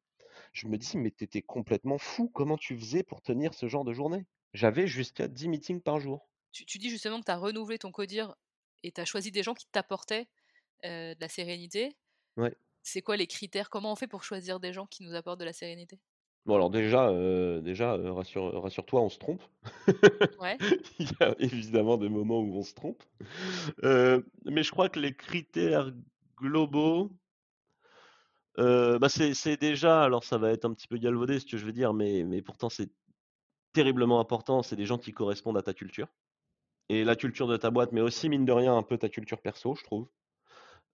[0.53, 3.93] je me dis mais t'étais complètement fou, comment tu faisais pour tenir ce genre de
[3.93, 4.25] journée?
[4.53, 6.27] J'avais jusqu'à 10 meetings par jour.
[6.53, 8.35] Tu, dis justement que tu as renouvelé ton codir
[8.83, 10.27] et tu as choisi des gens qui t'apportaient
[10.85, 11.95] euh, de la sérénité.
[12.37, 13.69] Ouais c'est quoi les critères?
[13.69, 15.99] Comment on fait pour choisir des gens qui nous apportent de la sérénité?
[16.45, 17.09] Bon alors déjà,
[17.61, 19.41] déjà, rassure rassure-toi, on se trompe.
[20.39, 20.57] Ouais.
[20.99, 23.01] Il y a évidemment des moments où on se trompe.
[23.81, 25.93] mais je crois que les critères
[26.37, 27.11] globaux
[28.57, 31.71] bah, c'est déjà alors ça va être un petit peu galvaudé ce que je veux
[31.71, 32.91] dire, mais mais pourtant c'est
[33.71, 36.09] terriblement important, c'est des gens qui correspondent à ta culture
[36.89, 39.41] et la culture de ta boîte, mais aussi mine de rien un peu ta culture
[39.41, 40.07] perso, je trouve.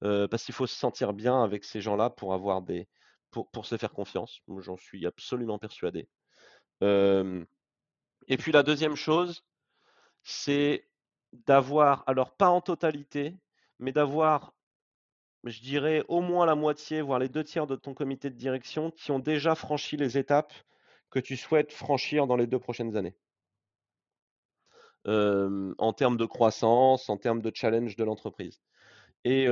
[0.01, 2.87] parce qu'il faut se sentir bien avec ces gens-là pour avoir des
[3.31, 4.41] pour pour se faire confiance.
[4.59, 6.07] j'en suis absolument persuadé.
[6.81, 9.43] et puis la deuxième chose,
[10.23, 10.87] c'est
[11.33, 13.35] d'avoir alors pas en totalité,
[13.79, 14.53] mais d'avoir
[15.45, 18.91] je dirais au moins la moitié, voire les deux tiers de ton comité de direction
[18.91, 20.53] qui ont déjà franchi les étapes
[21.09, 23.15] que tu souhaites franchir dans les deux prochaines années.
[25.05, 28.61] En termes de croissance, en termes de challenge de l'entreprise.
[29.23, 29.47] Et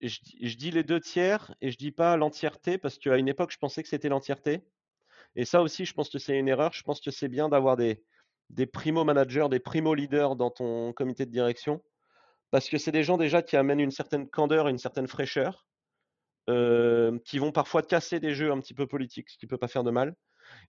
[0.00, 3.58] je, dis les deux tiers et je dis pas l'entièreté parce qu'à une époque, je
[3.58, 4.62] pensais que c'était l'entièreté.
[5.36, 6.72] Et ça aussi, je pense que c'est une erreur.
[6.72, 8.02] Je pense que c'est bien d'avoir des,
[8.50, 11.82] des primo managers, des primo leaders dans ton comité de direction
[12.54, 15.66] parce que c'est des gens déjà qui amènent une certaine candeur une certaine fraîcheur,
[16.46, 19.66] qui vont parfois casser des jeux un petit peu politiques, ce qui ne peut pas
[19.66, 20.14] faire de mal.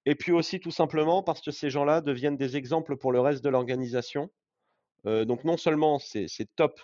[0.05, 3.43] Et puis aussi tout simplement parce que ces gens-là deviennent des exemples pour le reste
[3.43, 4.29] de l'organisation.
[5.05, 6.79] donc non seulement c'est top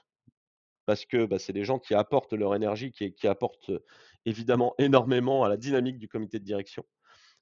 [0.85, 3.71] parce que bah, c'est des gens qui apportent leur énergie, qui, qui apportent
[4.25, 6.83] évidemment énormément à la dynamique du comité de direction.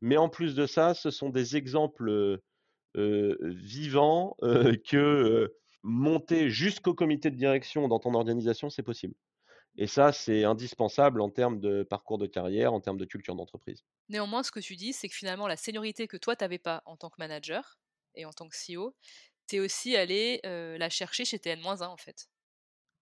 [0.01, 2.39] Mais en plus de ça, ce sont des exemples
[2.95, 4.35] vivants
[4.89, 9.15] que monter jusqu'au comité de direction dans ton organisation, c'est possible.
[9.81, 13.85] Et ça, c'est indispensable en termes de parcours de carrière, en termes de culture d'entreprise.
[14.09, 16.83] Néanmoins, ce que tu dis, c'est que finalement, la seniorité que toi, tu n'avais pas
[16.85, 17.79] en tant que manager
[18.13, 18.93] et en tant que CEO,
[19.47, 22.27] tu es aussi allé la chercher chez TN-1 en fait.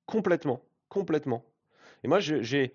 [0.05, 1.43] Complètement, complètement.
[2.03, 2.71] Et moi, j'ai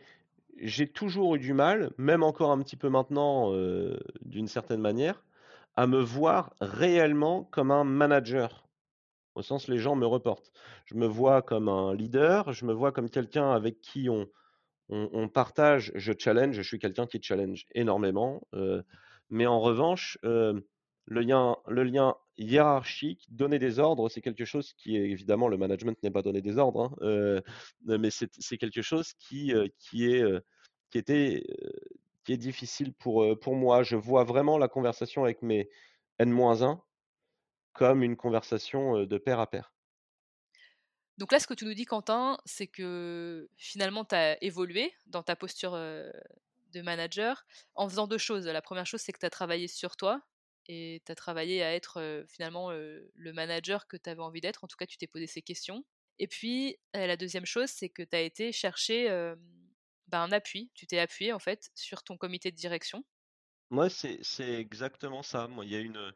[0.93, 3.53] toujours eu du mal, même encore un petit peu maintenant,
[4.21, 5.23] d'une certaine manière,
[5.77, 8.67] à me voir réellement comme un manager
[9.35, 10.53] au sens les gens me reportent.
[10.87, 14.29] Je me vois comme un leader, je me vois comme quelqu'un avec qui on,
[14.89, 18.43] on, partage, je challenge, je suis quelqu'un qui challenge énormément.
[18.55, 18.83] Euh,
[19.31, 20.61] mais en revanche, euh,
[21.07, 25.57] le, lien, le lien hiérarchique, donner des ordres, c'est quelque chose qui est évidemment, le
[25.57, 27.41] management n'est pas donner des ordres, hein, euh,
[27.87, 30.25] mais c'est quelque chose qui, qui, est,
[30.91, 31.45] qui, était,
[32.25, 33.83] qui est difficile pour, pour moi.
[33.83, 35.71] Je vois vraiment la conversation avec mes
[36.19, 36.81] N-1
[37.73, 39.73] comme une conversation de pair à pair.
[41.19, 45.23] Donc là, ce que tu nous dis, Quentin, c'est que finalement, tu as évolué dans
[45.23, 48.47] ta posture de manager en faisant deux choses.
[48.47, 50.23] La première chose, c'est que tu as travaillé sur toi
[50.69, 54.65] et tu as travaillé à être finalement le manager que tu avais envie d'être.
[54.65, 55.85] En tout cas, tu t'es posé ces questions.
[56.19, 59.09] Et puis, la deuxième chose, c'est que tu as été chercher
[60.09, 60.71] bah, un appui.
[60.75, 63.05] Tu t'es appuyé en fait sur ton comité de direction.
[63.71, 65.47] Moi, c'est exactement ça.
[65.47, 66.13] Moi, il y a une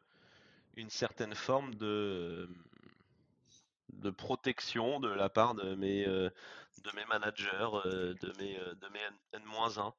[0.77, 2.47] une certaine forme de,
[3.89, 6.29] de protection de la part de mes, euh,
[6.83, 8.99] de mes managers, euh, de mes, euh, de mes
[9.33, 9.93] N-1,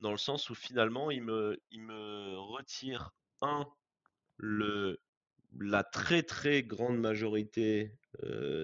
[0.00, 3.66] dans le sens où finalement, ils me, ils me retirent, un,
[4.38, 4.98] le,
[5.60, 7.92] la très très grande majorité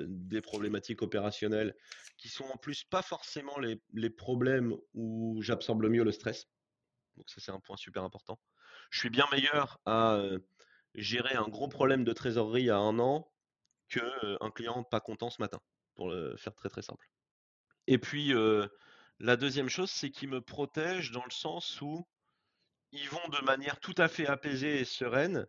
[0.07, 1.75] des problématiques opérationnelles,
[2.17, 6.49] qui sont en plus pas forcément les, les problèmes où j'absorbe le mieux le stress.
[7.17, 8.39] Donc ça c'est un point super important.
[8.91, 10.23] Je suis bien meilleur à
[10.95, 13.31] gérer un gros problème de trésorerie à un an
[13.89, 15.61] qu'un client pas content ce matin,
[15.95, 17.09] pour le faire très très simple.
[17.87, 18.33] Et puis,
[19.19, 22.07] la deuxième chose, c'est qu'ils me protègent dans le sens où
[22.93, 25.47] ils vont de manière tout à fait apaisée et sereine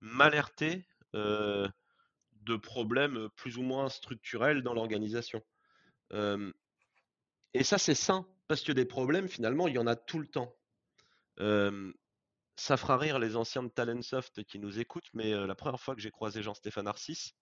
[0.00, 5.42] m'alerter de problèmes plus ou moins structurels dans l'organisation.
[6.12, 10.26] et ça, c'est sain, parce que des problèmes, finalement, il y en a tout le
[10.26, 10.54] temps
[12.56, 16.00] ça fera rire les anciens de Talentsoft qui nous écoutent, mais la première fois que
[16.00, 17.34] j'ai croisé Jean-Stéphane Arcis,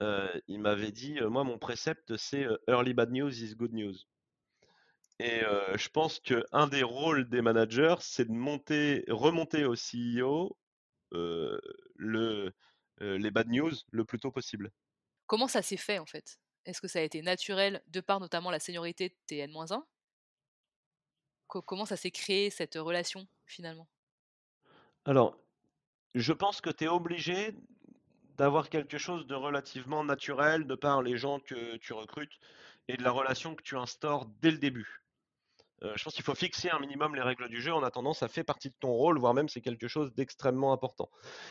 [0.00, 3.96] il m'avait dit Moi, mon précepte, c'est Early bad news is good news.
[5.18, 5.42] Et
[5.74, 10.56] je pense qu'un des rôles des managers, c'est de monter, remonter au CEO
[11.12, 12.52] le,
[13.00, 14.70] les bad news le plus tôt possible.
[15.26, 16.38] Comment ça s'est fait en fait?
[16.64, 19.82] Est-ce que ça a été naturel de par notamment la seniorité de TN-1
[21.48, 23.88] Comment ça s'est créé cette relation finalement?
[25.04, 25.38] Alors,
[26.14, 27.54] je pense que tu es obligé
[28.36, 32.38] d'avoir quelque chose de relativement naturel de par les gens que tu recrutes
[32.88, 35.04] et de la relation que tu instaures dès le début.
[35.82, 37.72] Euh, je pense qu'il faut fixer un minimum les règles du jeu.
[37.72, 41.10] En attendant, ça fait partie de ton rôle, voire même c'est quelque chose d'extrêmement important.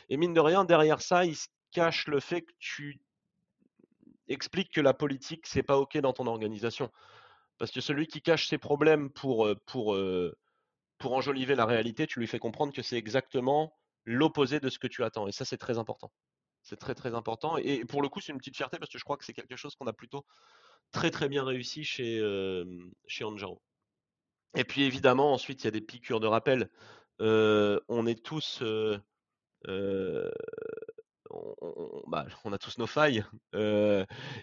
[0.09, 2.99] Et mine de rien, derrière ça, il se cache le fait que tu
[4.28, 6.91] expliques que la politique, c'est pas OK dans ton organisation.
[7.57, 10.38] Parce que celui qui cache ses problèmes pour, euh, pour, euh,
[11.00, 13.76] pour enjoliver la réalité, tu lui fais comprendre que c'est exactement
[14.06, 15.28] l'opposé de ce que tu attends.
[15.28, 16.12] Et ça, c'est très important.
[16.62, 17.58] C'est très très important.
[17.58, 19.56] Et pour le coup, c'est une petite fierté parce que je crois que c'est quelque
[19.56, 20.26] chose qu'on a plutôt
[20.91, 22.22] très très bien réussi chez,
[23.08, 23.62] chez Anjaro.
[24.56, 26.70] Et puis évidemment, ensuite, il y a des piqûres de rappel.
[27.20, 28.62] On est tous.
[32.08, 33.24] Bah, on, a tous nos failles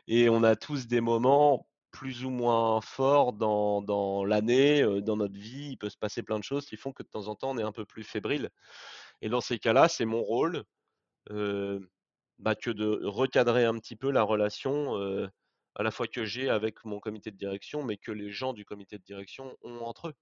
[0.08, 5.70] et on a tous des moments plus ou moins forts dans, l'année, dans notre vie.
[5.70, 7.58] Il peut se passer plein de choses qui font que de temps en temps, on
[7.58, 8.50] est un peu plus fébrile.
[9.22, 10.62] Et dans ces cas-là, c'est mon rôle
[11.30, 14.94] bah, que de recadrer un petit peu la relation
[15.74, 18.66] à la fois que j'ai avec mon comité de direction, mais que les gens du
[18.66, 20.14] comité de direction ont entre eux.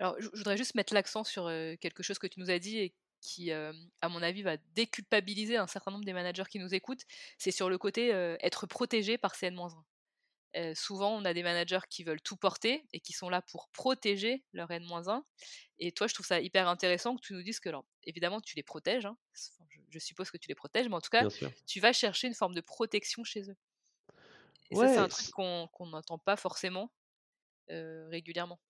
[0.00, 1.44] Alors, je voudrais juste mettre l'accent sur
[1.80, 5.90] quelque chose que tu nous as dit qui, à mon avis, va déculpabiliser un certain
[5.90, 7.04] nombre des managers qui nous écoutent.
[7.38, 8.08] C'est sur le côté
[8.40, 9.74] être protégé par CN-1
[10.74, 14.44] souvent, on a des managers qui veulent tout porter et qui sont là pour protéger
[14.52, 15.22] leur N-1.
[15.78, 18.56] Et toi, je trouve ça hyper intéressant que tu nous dises que, alors, évidemment, tu
[18.56, 19.06] les protèges.
[19.06, 19.16] Hein.
[19.90, 21.28] je, suppose que tu les protèges, mais en tout cas,
[21.66, 23.56] tu vas chercher une forme de protection chez eux.
[24.70, 26.92] Et ça, c'est un truc qu'on n'entend pas forcément
[27.68, 28.60] régulièrement.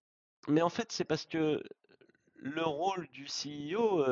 [0.47, 1.63] Mais en fait, c'est parce que
[2.35, 4.05] le rôle du CEO,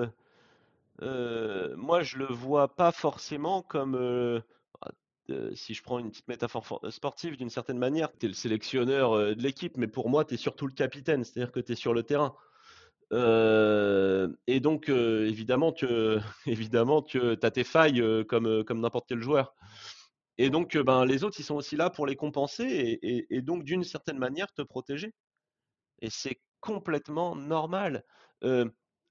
[1.00, 4.42] moi, je le vois pas forcément comme
[5.54, 9.42] si je prends une petite métaphore sportive, d'une certaine manière, tu es le sélectionneur de
[9.42, 12.02] l'équipe, mais pour moi, tu es surtout le capitaine, c'est-à-dire que tu es sur le
[12.02, 12.34] terrain.
[13.12, 15.86] et donc, évidemment, tu
[16.46, 19.54] évidemment, tu as tes failles comme, comme n'importe quel joueur.
[20.38, 23.84] Et donc, ben, les autres, ils sont aussi là pour les compenser et, donc, d'une
[23.84, 25.14] certaine manière, te protéger.
[26.00, 28.04] Et c'est complètement normal.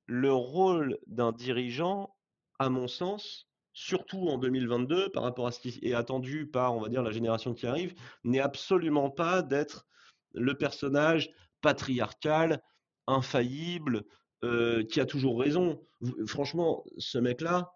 [0.07, 2.15] Le rôle d'un dirigeant,
[2.59, 6.81] à mon sens, surtout en 2022, par rapport à ce qui est attendu par, on
[6.81, 7.93] va dire, la génération qui arrive,
[8.23, 9.85] n'est absolument pas d'être
[10.33, 11.29] le personnage
[11.61, 12.61] patriarcal,
[13.07, 14.03] infaillible,
[14.43, 15.81] euh, qui a toujours raison.
[16.27, 17.73] Franchement, ce mec-là,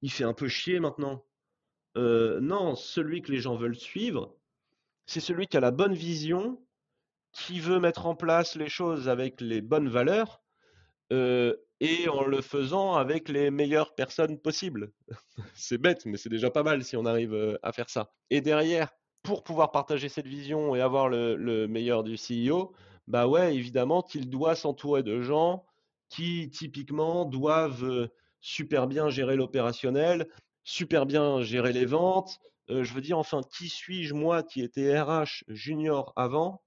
[0.00, 1.24] il fait un peu chier maintenant.
[1.96, 4.36] Euh, non, celui que les gens veulent suivre,
[5.06, 6.64] c'est celui qui a la bonne vision,
[7.32, 10.41] qui veut mettre en place les choses avec les bonnes valeurs,
[11.12, 14.92] et en le faisant avec les meilleures personnes possibles.
[15.54, 18.12] c'est bête, mais c'est déjà pas mal si on arrive à faire ça.
[18.30, 18.90] Et derrière,
[19.22, 22.72] pour pouvoir partager cette vision et avoir le, meilleur du CEO,
[23.06, 25.64] bah ouais, évidemment qu'il doit s'entourer de gens
[26.08, 28.08] qui typiquement doivent
[28.40, 30.28] super bien gérer l'opérationnel,
[30.64, 32.38] super bien gérer les ventes.
[32.68, 36.62] Je veux dire, enfin, qui suis-je moi qui étais RH junior avant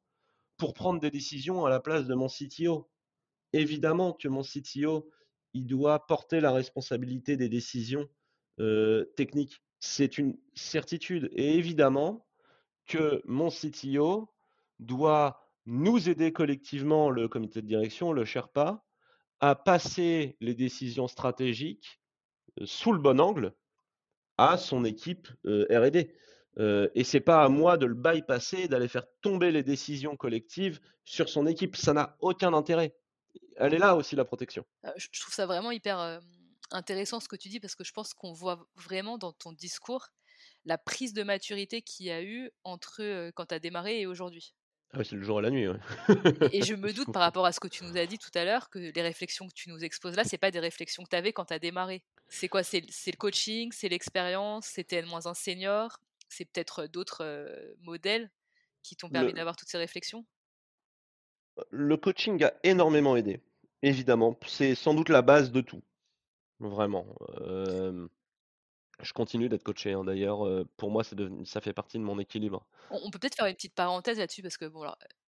[0.57, 2.89] pour prendre des décisions à la place de mon CTO
[3.61, 5.09] évidemment que mon CTO,
[5.53, 8.07] il doit porter la responsabilité des décisions
[9.15, 9.61] techniques.
[9.79, 11.29] C'est une certitude.
[11.33, 12.25] Et évidemment
[12.87, 14.29] que mon CTO
[14.79, 18.83] doit nous aider collectivement, le comité de direction, le Sherpa,
[19.39, 21.99] à passer les décisions stratégiques
[22.63, 23.53] sous le bon angle
[24.37, 26.13] à son équipe R&D.
[26.57, 30.79] Euh, et c'est pas à moi de le bypasser, d'aller faire tomber les décisions collectives
[31.03, 31.75] sur son équipe.
[31.75, 32.95] Ça n'a aucun intérêt
[33.57, 34.65] elle est là aussi la protection.
[34.97, 36.21] Je trouve ça vraiment hyper
[36.71, 40.07] intéressant ce que tu dis parce que je pense qu'on voit vraiment dans ton discours
[40.65, 44.53] la prise de maturité qu'il y a eu entre quand tu as démarré et aujourd'hui.
[44.93, 45.67] Ah c'est le jour et la nuit.
[46.53, 48.45] et je me doute par rapport à ce que tu nous as dit tout à
[48.45, 51.15] l'heure que les réflexions que tu nous exposes là, c'est pas des réflexions que tu
[51.15, 52.03] avais quand tu as démarré.
[52.29, 52.63] C'est quoi?
[52.63, 58.31] C'est le coaching, c'est l'expérience, c'était N-1 senior, c'est peut-être d'autres modèles
[58.83, 60.25] qui t'ont permis d'avoir toutes ces réflexions?
[61.69, 63.41] Le coaching a énormément aidé,
[63.81, 64.37] évidemment.
[64.45, 65.81] C'est sans doute la base de tout,
[66.59, 67.05] vraiment.
[69.01, 70.65] je continue d'être coaché, hein, d'ailleurs.
[70.77, 72.65] pour moi, ça fait partie de mon équilibre.
[72.89, 74.85] On, peut peut-être faire une petite parenthèse là-dessus, parce que bon,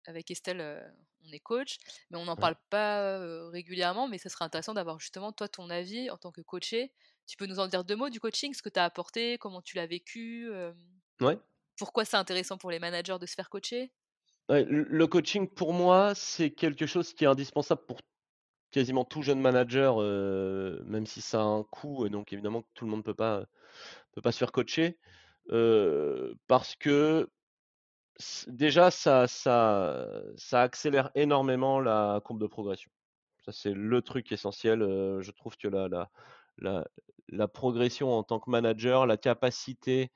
[0.07, 0.93] avec Estelle,
[1.25, 1.79] on est coach,
[2.11, 3.19] mais on n'en parle pas
[3.51, 6.93] régulièrement, mais ça serait intéressant d'avoir justement, toi, ton avis en tant que coaché.
[7.27, 9.61] Tu peux nous en dire deux mots du coaching, ce que tu as apporté, comment
[9.61, 10.51] tu l'as vécu
[11.21, 11.39] Ouais.
[11.79, 13.93] Pourquoi c'est intéressant pour les managers de se faire coacher?
[14.49, 18.01] Le coaching pour moi, c'est quelque chose qui est indispensable pour
[18.71, 22.85] quasiment tout jeune manager, euh, même si ça a un coût et donc évidemment tout
[22.85, 23.47] le monde peut pas
[24.13, 24.99] peut pas se faire coacher,
[25.51, 27.31] euh, parce que
[28.49, 29.27] déjà ça
[30.53, 32.91] accélère énormément la courbe de progression.
[33.45, 35.89] Ça, c'est le truc essentiel, euh, je trouve que la
[36.59, 36.87] la
[37.31, 40.11] la progression en tant que manager, la capacité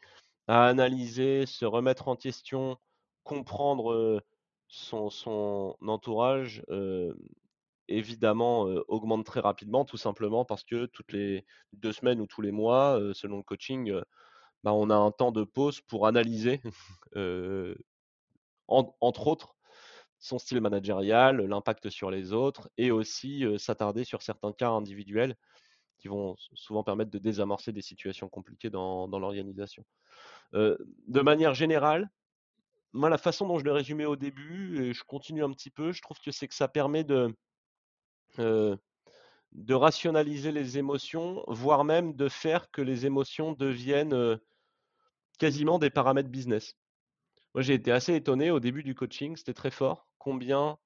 [0.49, 2.79] à analyser, se remettre en question
[3.25, 4.23] comprendre
[4.69, 6.65] son, entourage,
[7.89, 12.53] évidemment, augmente très rapidement, tout simplement parce que toutes les deux semaines ou tous les
[12.53, 13.93] mois, selon le coaching,
[14.65, 16.61] bah, on a un temps de pause pour analyser,
[18.69, 19.57] entre autres,
[20.19, 25.37] son style managérial, l'impact sur les autres et aussi s'attarder sur certains cas individuels
[25.99, 29.85] qui vont souvent permettre de désamorcer des situations compliquées dans, l'organisation.
[30.53, 32.11] de manière générale,
[32.93, 35.93] moi, la façon dont je l'ai résumé au début, et je continue un petit peu,
[35.93, 37.35] je trouve que c'est que ça permet de,
[38.39, 44.39] de rationaliser les émotions, voire même de faire que les émotions deviennent
[45.39, 46.77] quasiment des paramètres business.
[47.55, 50.79] Moi, j'ai été assez étonné au début du coaching, c'était très fort, combien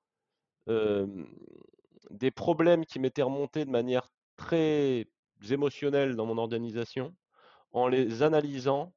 [0.66, 5.08] des problèmes qui m'étaient remontés de manière très
[5.50, 7.14] émotionnelle dans mon organisation,
[7.72, 8.94] en les analysant,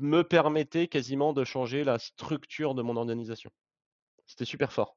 [0.00, 3.50] me permettaient quasiment de changer la structure de mon organisation.
[4.26, 4.96] C'était super fort.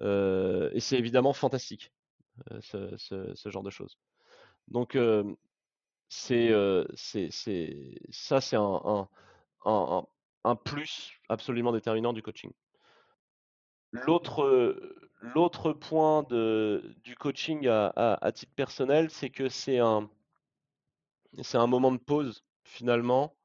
[0.00, 1.92] et c'est évidemment fantastique,
[2.60, 3.98] ce, genre de choses.
[4.68, 4.96] Donc,
[6.08, 6.50] c'est,
[8.10, 9.08] ça, c'est un,
[10.64, 12.52] plus absolument déterminant du coaching.
[13.92, 14.92] L'autre,
[15.72, 20.08] point du coaching à, titre personnel, c'est que c'est un
[21.66, 23.37] moment de pause finalement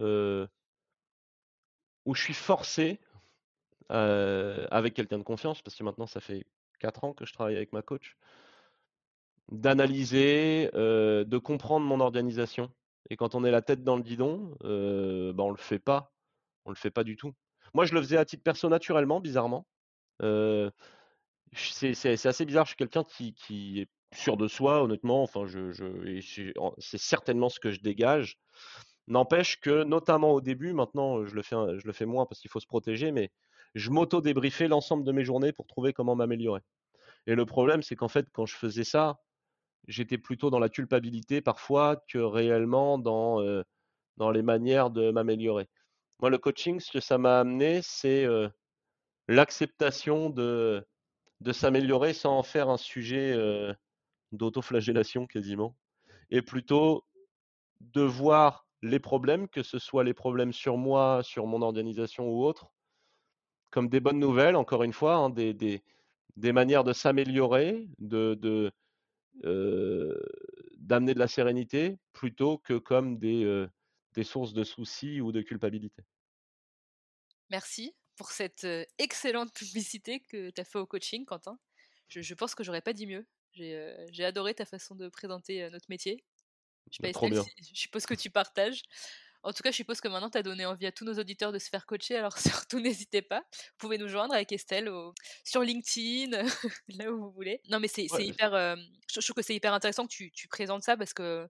[0.00, 3.00] où je suis forcé
[3.88, 6.46] avec quelqu'un de confiance, parce que maintenant ça fait
[6.80, 8.16] 4 ans que je travaille avec ma coach,
[9.52, 12.72] d'analyser, de comprendre mon organisation.
[13.08, 16.12] Et quand on est la tête dans le guidon, euh, bah on le fait pas
[16.64, 17.34] on le fait pas du tout.
[17.74, 19.66] Moi, je le faisais à titre perso naturellement, bizarrement.
[21.52, 22.64] c'est assez bizarre.
[22.64, 25.22] Je suis quelqu'un qui, est sûr de soi, honnêtement.
[25.22, 25.46] Enfin,
[26.78, 28.38] c'est certainement ce que je dégage.
[29.10, 32.50] N'empêche que, notamment au début, maintenant, je le fais, je le fais moins parce qu'il
[32.50, 33.30] faut se protéger, mais
[33.74, 36.60] je m'auto-débriefais l'ensemble de mes journées pour trouver comment m'améliorer.
[37.26, 39.20] Et le problème, c'est qu'en fait, quand je faisais ça,
[39.88, 43.42] j'étais plutôt dans la culpabilité parfois que réellement dans,
[44.16, 45.68] dans les manières de m'améliorer.
[46.20, 48.26] Moi, le coaching, ce que ça m'a amené, c'est
[49.26, 50.86] l'acceptation de,
[51.40, 53.36] de s'améliorer sans en faire un sujet
[54.30, 55.76] d'autoflagellation quasiment,
[56.30, 57.04] et plutôt
[57.80, 62.44] de voir les problèmes, que ce soit les problèmes sur moi, sur mon organisation ou
[62.44, 62.70] autre,
[63.70, 65.82] comme des bonnes nouvelles, encore une fois, hein, des, des,
[66.36, 68.72] des, manières de s'améliorer, de, de
[70.76, 73.66] d'amener de la sérénité, plutôt que comme des,
[74.14, 76.02] des sources de soucis ou de culpabilité.
[77.48, 78.66] Merci pour cette
[78.98, 81.58] excellente publicité que tu as fait au coaching, Quentin.
[82.08, 83.26] Je, pense que j'aurais pas dit mieux.
[83.52, 86.24] J'ai adoré ta façon de présenter notre métier.
[86.90, 87.44] Je, bah, bien.
[87.72, 88.82] je suppose que tu partages.
[89.42, 91.50] En tout cas, je suppose que maintenant, tu as donné envie à tous nos auditeurs
[91.50, 92.16] de se faire coacher.
[92.16, 92.36] Alors,
[92.68, 93.40] surtout, n'hésitez pas.
[93.40, 94.90] Vous pouvez nous joindre avec Estelle
[95.44, 96.42] sur LinkedIn,
[96.88, 97.60] là où vous voulez.
[97.70, 98.50] Non, mais c'est hyper.
[98.52, 101.48] je, trouve que c'est hyper intéressant que tu, présentes ça parce que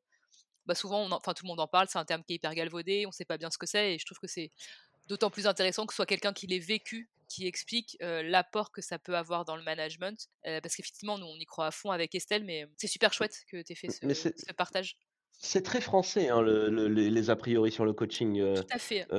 [0.67, 1.89] bah, souvent, enfin, tout le monde en parle.
[1.91, 3.07] C'est un terme qui est hyper galvaudé.
[3.07, 3.95] On ne sait pas bien ce que c'est.
[3.95, 4.53] Et je trouve que c'est
[5.09, 8.99] d'autant plus intéressant que ce soit quelqu'un qui l'ait vécu qui explique l'apport que ça
[8.99, 10.29] peut avoir dans le management.
[10.45, 13.63] parce qu'effectivement, nous, on y croit à fond avec Estelle, mais c'est super chouette que
[13.63, 14.97] tu aies fait ce, partage.
[15.43, 18.55] C'est très français, hein, les a priori sur le coaching.
[18.55, 19.11] Tout à fait.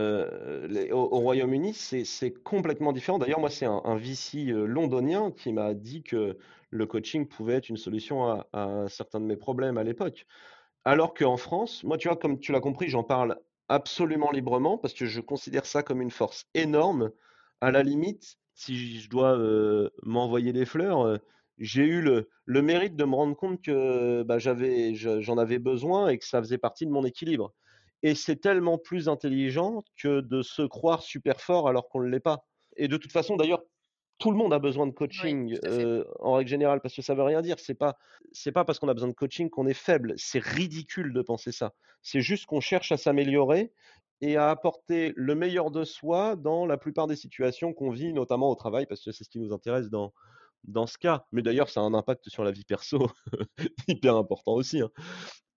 [0.92, 3.18] au, Royaume-Uni, c'est complètement différent.
[3.18, 6.38] D'ailleurs, moi, c'est un, VC londonien qui m'a dit que
[6.70, 10.28] le coaching pouvait être une solution à, à certains de mes problèmes à l'époque.
[10.86, 14.94] Alors qu'en France, moi, tu vois, comme tu l'as compris, j'en parle absolument librement parce
[14.94, 17.12] que je considère ça comme une force énorme.
[17.62, 19.40] À la limite, si je dois
[20.04, 21.20] m'envoyer des fleurs,
[21.62, 22.28] j'ai eu le,
[22.62, 26.58] mérite de me rendre compte que bah, j'avais, j'en avais besoin et que ça faisait
[26.58, 27.54] partie de mon équilibre.
[28.04, 32.20] Et c'est tellement plus intelligent que de se croire super fort alors qu'on ne l'est
[32.20, 32.46] pas.
[32.76, 33.62] Et de toute façon, d'ailleurs,
[34.18, 35.58] tout le monde a besoin de coaching
[36.20, 37.60] en règle générale parce que ça veut rien dire.
[37.60, 37.98] C'est pas
[38.32, 40.14] c'est pas parce qu'on a besoin de coaching qu'on est faible.
[40.18, 41.74] C'est ridicule de penser ça.
[42.02, 43.72] C'est juste qu'on cherche à s'améliorer
[44.22, 48.50] et à apporter le meilleur de soi dans la plupart des situations qu'on vit, notamment
[48.50, 50.14] au travail, parce que c'est ce qui nous intéresse dans
[50.64, 51.26] dans ce cas.
[51.32, 53.10] Mais d'ailleurs, ça a un impact sur la vie perso
[53.88, 54.82] hyper important aussi.
[54.82, 54.90] Hein.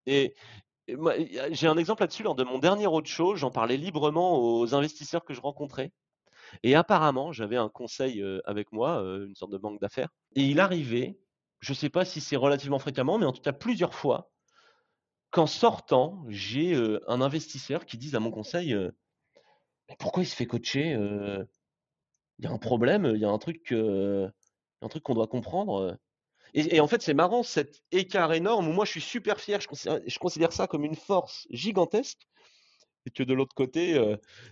[0.07, 0.35] Et,
[0.87, 3.37] j'ai un exemple là-dessus lors de mon dernier roadshow.
[3.37, 5.93] J'en parlais librement aux investisseurs que je rencontrais.
[6.63, 10.11] Et apparemment, j'avais un conseil avec moi, une sorte de banque d'affaires.
[10.37, 11.19] Et il arrivait,
[11.61, 14.31] je ne sais pas si c'est relativement fréquemment, mais en tout cas plusieurs fois,
[15.31, 16.77] qu'en sortant, j'ai
[17.09, 18.77] un investisseur qui dise à mon conseil
[19.99, 20.91] Pourquoi il se fait coacher
[22.39, 23.75] Il y a un problème, il y a un truc,
[24.85, 25.99] un truc qu'on doit comprendre.
[26.53, 30.19] Et, en fait, c'est marrant, cet écart énorme où moi je suis super fier, je
[30.19, 32.29] considère ça comme une force gigantesque
[33.07, 33.97] et que de l'autre côté,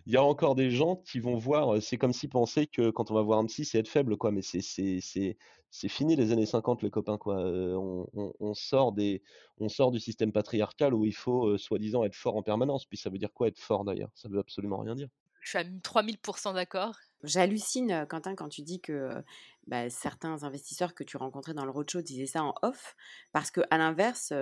[0.07, 3.11] il y a encore des gens qui vont voir, c'est comme si pensaient que quand
[3.11, 4.31] on va voir un psy, c'est être faible, quoi.
[4.31, 7.37] Mais c'est fini les années 50, les copains, quoi.
[7.39, 9.23] On, sort des,
[9.59, 12.85] on sort du système patriarcal où il faut soi-disant être fort en permanence.
[12.85, 14.11] Puis ça veut dire quoi être fort d'ailleurs?
[14.15, 15.09] Ça veut absolument rien dire.
[15.41, 16.95] Je suis à 3000% d'accord.
[17.25, 19.23] J'hallucine, Quentin, quand tu dis que
[19.67, 22.95] bah, certains investisseurs que tu rencontrais dans le roadshow disaient ça en off,
[23.33, 24.33] parce que à l'inverse,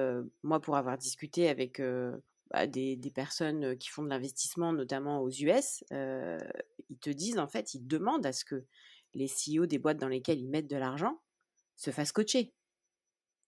[0.43, 1.81] moi, pour avoir discuté avec
[2.51, 7.49] bah, des, des, personnes qui font de l'investissement, notamment aux US, ils te disent en
[7.49, 8.64] fait, ils demandent à ce que
[9.14, 11.21] les CEO des boîtes dans lesquelles ils mettent de l'argent
[11.77, 12.55] se fassent coacher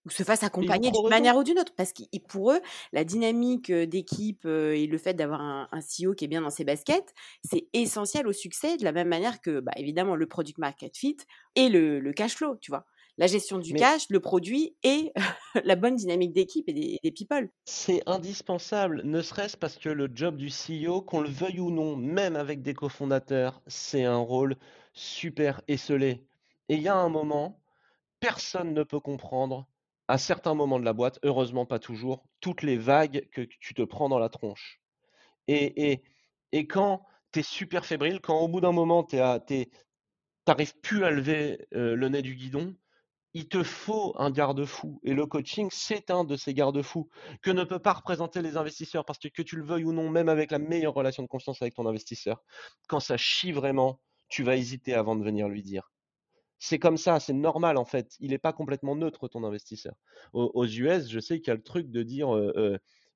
[0.04, 1.72] ou se fassent accompagner d'une manière ou d'une autre.
[1.76, 2.60] Parce que pour eux,
[2.92, 7.14] la dynamique d'équipe et le fait d'avoir un, CEO qui est bien dans ses baskets,
[7.44, 11.16] c'est essentiel au succès, de la même manière que, bah, évidemment, le product market fit
[11.54, 12.84] et le, cash flow, tu vois?
[13.18, 15.12] La gestion du cash, le produit et
[15.64, 17.50] la bonne dynamique d'équipe et des, des people.
[17.66, 21.94] C'est indispensable, ne serait-ce parce que le job du CEO, qu'on le veuille ou non,
[21.94, 24.56] même avec des cofondateurs, c'est un rôle
[24.94, 26.24] super esselé.
[26.68, 27.60] Et il y a un moment,
[28.18, 29.66] personne ne peut comprendre
[30.08, 33.82] à certains moments de la boîte, heureusement pas toujours, toutes les vagues que tu te
[33.82, 34.80] prends dans la tronche.
[35.48, 36.02] Et, et,
[36.52, 41.10] et quand tu es super fébrile, quand au bout d'un moment, tu n'arrives plus à
[41.10, 42.76] lever euh, le nez du guidon,
[43.34, 45.00] il te faut un garde-fou.
[45.02, 47.08] Et le coaching, c'est un de ces garde-fous
[47.40, 49.04] que ne peut pas représenter les investisseurs.
[49.04, 51.62] Parce que que tu le veuilles ou non, même avec la meilleure relation de confiance
[51.62, 52.42] avec ton investisseur,
[52.88, 55.91] quand ça chie vraiment, tu vas hésiter avant de venir lui dire
[56.64, 58.16] c'est comme ça, c'est normal en fait.
[58.20, 59.94] Il n'est pas complètement neutre ton investisseur.
[60.32, 62.28] Aux, US, je sais qu'il y a le truc de dire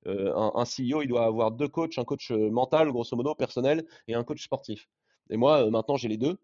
[0.05, 4.25] un, CEO, il doit avoir deux coachs, un coach mental, grosso modo, personnel, et un
[4.25, 4.89] coach sportif.
[5.29, 6.37] Et moi, maintenant, j'ai les deux.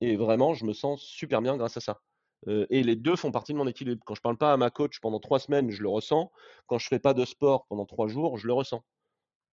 [0.00, 2.00] Et vraiment, je me sens super bien grâce à ça.
[2.46, 4.04] et les deux font partie de mon équilibre.
[4.06, 6.30] Quand je ne parle pas à ma coach pendant trois semaines, je le ressens.
[6.68, 8.84] Quand je ne fais pas de sport pendant trois jours, je le ressens.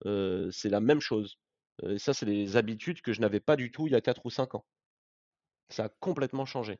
[0.06, 1.40] c'est la même chose.
[1.84, 4.24] Et ça, c'est des habitudes que je n'avais pas du tout il y a quatre
[4.24, 4.66] ou cinq ans.
[5.70, 6.80] Ça a complètement changé.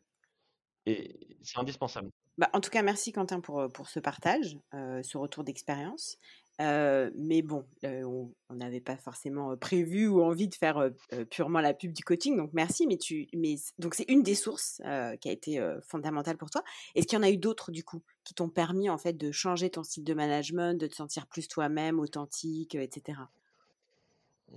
[0.86, 2.10] Et c'est indispensable.
[2.38, 6.18] Bah, en tout cas, merci Quentin pour, pour ce partage, ce retour d'expérience.
[6.60, 10.90] mais bon, on n'avait pas forcément prévu ou envie de faire
[11.30, 12.88] purement la pub du coaching, donc merci.
[12.88, 14.82] Mais tu, mais donc c'est une des sources
[15.20, 16.64] qui a été fondamentale pour toi.
[16.96, 19.32] Est-ce qu'il y en a eu d'autres du coup qui t'ont permis en fait de
[19.32, 23.20] changer ton style de management, de te sentir plus toi-même, authentique, etc.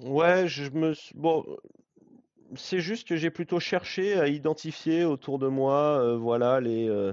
[0.00, 1.44] Ouais, je me bon,
[2.56, 6.88] c'est juste que j'ai plutôt cherché à identifier autour de moi, euh, voilà, les.
[6.88, 7.12] Euh,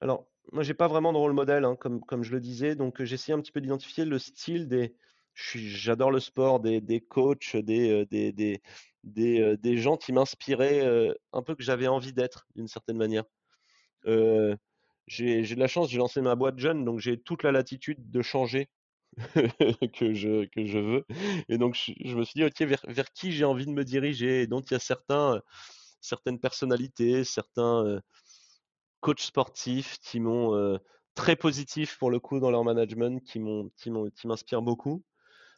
[0.00, 3.14] alors, moi, j'ai pas vraiment de rôle modèle, hein, comme, je le disais, donc j'ai
[3.14, 4.94] essayé un petit peu d'identifier le style des.
[5.34, 8.60] J'adore le sport, des, coachs, des, euh, des, des,
[9.04, 13.24] des, des gens qui m'inspiraient un peu que j'avais envie d'être, d'une certaine manière.
[15.06, 18.22] j'ai de la chance, j'ai lancé ma boîte jeune, donc j'ai toute la latitude de
[18.22, 18.68] changer
[19.94, 21.06] que, je, que je veux.
[21.48, 24.42] Et donc, je, me suis dit, OK, vers, vers qui j'ai envie de me diriger?
[24.42, 25.40] Et donc, il y a certains,
[26.00, 28.00] certaines personnalités, certains
[29.00, 30.78] coachs sportifs qui m'ont
[31.14, 33.40] très positifs pour le coup dans leur management, qui
[34.24, 35.02] m'inspirent beaucoup.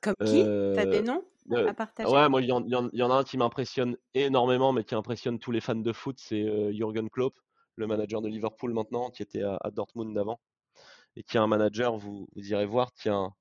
[0.01, 0.43] Comme qui?
[0.75, 2.11] T'as des noms à partager?
[2.11, 5.61] Ouais, moi, il y, en a un qui m'impressionne énormément, mais qui impressionne tous les
[5.61, 7.39] fans de foot, c'est Jürgen Klopp,
[7.77, 10.41] le manager de Liverpool maintenant, qui était à, Dortmund avant,
[11.17, 13.35] et qui est un manager, vous, vous irez voir, qui a un,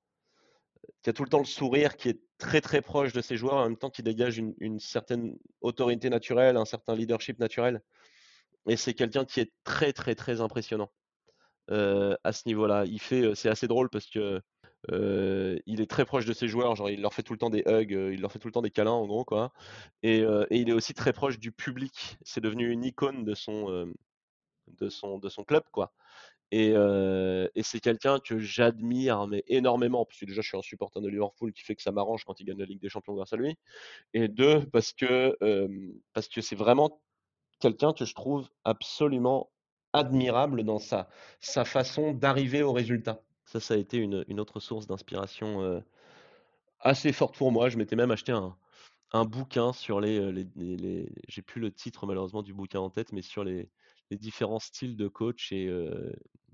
[1.02, 3.54] qui a tout le temps le sourire, qui est très très proche de ses joueurs,
[3.54, 7.82] en même temps qui dégage une, certaine autorité naturelle, un certain leadership naturel.
[8.68, 10.90] Et c'est quelqu'un qui est très très très impressionnant
[11.70, 12.84] euh, à ce niveau-là.
[12.86, 14.40] Il fait, euh, c'est assez drôle parce que
[14.90, 17.50] euh, il est très proche de ses joueurs, genre il leur fait tout le temps
[17.50, 19.52] des hugs, il leur fait tout le temps des câlins en gros quoi.
[20.02, 22.18] Et, il est aussi très proche du public.
[22.22, 23.92] C'est devenu une icône de son
[24.68, 25.92] de son de son club quoi.
[26.54, 26.74] Et,
[27.62, 31.52] c'est quelqu'un que j'admire mais énormément, parce que déjà je suis un supporter de Liverpool
[31.52, 33.56] qui fait que ça m'arrange quand il gagne la Ligue des Champions grâce à lui.
[34.12, 35.36] Et deux, parce que
[36.40, 37.00] c'est vraiment
[37.58, 39.50] quelqu'un que je trouve absolument
[39.94, 41.08] admirable dans sa,
[41.40, 43.22] sa façon d'arriver au résultat.
[43.46, 45.82] Ça, ça a été une, une autre source d'inspiration
[46.80, 47.70] assez forte pour moi.
[47.70, 48.54] Je m'étais même acheté un,
[49.12, 53.22] un bouquin sur les, les, j'ai plus le titre malheureusement du bouquin en tête, mais
[53.22, 53.70] sur les,
[54.10, 55.70] les différents styles de coach et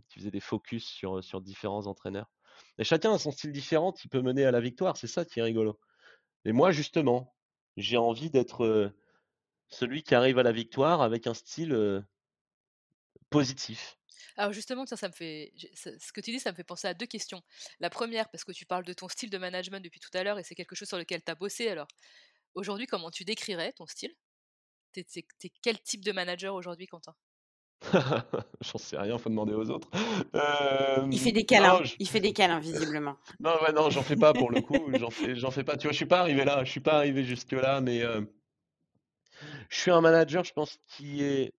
[0.08, 2.30] qui faisait des focus sur, sur différents entraîneurs.
[2.78, 5.40] Et chacun a son style différent qui peut mener à la victoire, c'est ça qui
[5.40, 5.78] est rigolo.
[6.44, 7.34] Et moi, justement,
[7.76, 8.92] j'ai envie d'être
[9.68, 12.04] celui qui arrive à la victoire avec un style
[13.30, 13.98] positif.
[14.36, 17.06] Alors justement, ça, me fait, ce que tu dis, ça me fait penser à deux
[17.06, 17.42] questions.
[17.80, 20.38] La première, parce que tu parles de ton style de management depuis tout à l'heure
[20.38, 21.68] et c'est quelque chose sur lequel tu as bossé.
[21.68, 21.88] Alors
[22.54, 24.14] aujourd'hui, comment tu décrirais ton style?
[24.92, 27.14] T'es es, quel type de manager aujourd'hui, Quentin?
[28.60, 29.88] J'en sais rien, faut demander aux autres.
[31.10, 33.16] il fait des câlins, il fait des câlins visiblement.
[33.40, 35.76] non, ouais, non, j'en fais pas pour le coup, j'en fais, j'en fais pas.
[35.76, 38.02] Tu vois, je suis pas arrivé là, je suis pas arrivé jusque là, mais
[39.68, 41.52] je suis un manager, je pense qui est,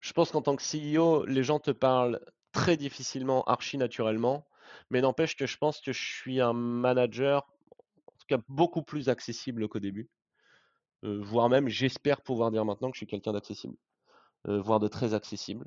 [0.00, 2.20] je pense qu'en tant que CEO, les gens te parlent
[2.52, 4.46] très difficilement, archi naturellement,
[4.90, 7.46] mais n'empêche que je pense que je suis un manager,
[8.06, 10.08] en tout cas beaucoup plus accessible qu'au début.
[11.02, 13.76] voire même j'espère pouvoir dire maintenant que je suis quelqu'un d'accessible,
[14.46, 15.66] voire de très accessible,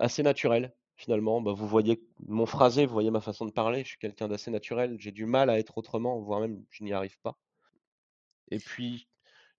[0.00, 1.40] assez naturel finalement.
[1.40, 4.50] Bah, vous voyez mon phrasé, vous voyez ma façon de parler, je suis quelqu'un d'assez
[4.50, 7.38] naturel, j'ai du mal à être autrement, voire même je n'y arrive pas.
[8.50, 9.08] Et puis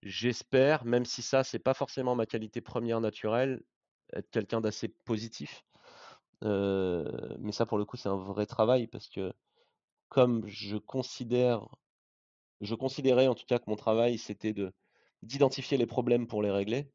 [0.03, 3.61] j'espère, même si ça c'est pas forcément ma qualité première naturelle,
[4.13, 5.63] être quelqu'un d'assez positif.
[6.41, 9.33] mais ça pour le coup c'est un vrai travail parce que
[10.09, 11.67] comme je considère
[12.61, 14.73] je considérais en tout cas que mon travail, c'était de
[15.21, 16.89] d'identifier les problèmes pour les régler.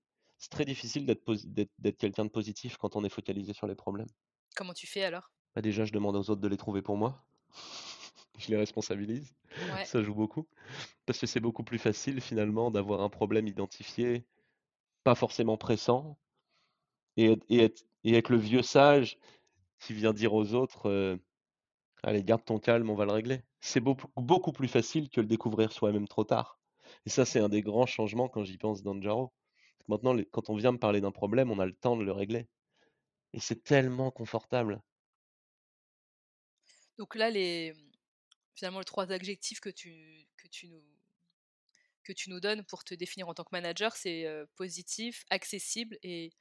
[0.44, 4.10] C'est très difficile d'être quelqu'un de positif quand on est focalisé sur les problèmes.
[4.54, 5.32] Comment tu fais alors?
[5.56, 7.24] Bah, déjà, je demande aux autres de les trouver pour moi.
[8.38, 9.34] Je les responsabilise.
[9.86, 10.46] Ça joue beaucoup.
[11.06, 14.26] Parce que c'est beaucoup plus facile finalement d'avoir un problème identifié,
[15.02, 16.18] pas forcément pressant,
[17.16, 19.16] et et être et être le vieux sage
[19.78, 21.18] qui vient dire aux autres,
[22.02, 23.40] Allez, garde ton calme, on va le régler.
[23.60, 26.58] C'est beaucoup, beaucoup plus facile que le découvrir soi-même trop tard.
[27.06, 29.32] Et ça, c'est un des grands changements quand j'y pense dans Jaro.
[29.88, 32.46] Maintenant, quand on vient me parler d'un problème, on a le temps de le régler.
[33.32, 34.80] Et c'est tellement confortable.
[36.98, 37.74] Donc là, les,
[38.54, 40.26] finalement, les trois adjectifs que tu,
[40.64, 40.84] nous,
[42.04, 44.26] que tu nous donnes pour te définir en tant que manager, c'est
[44.56, 46.32] positif, accessible et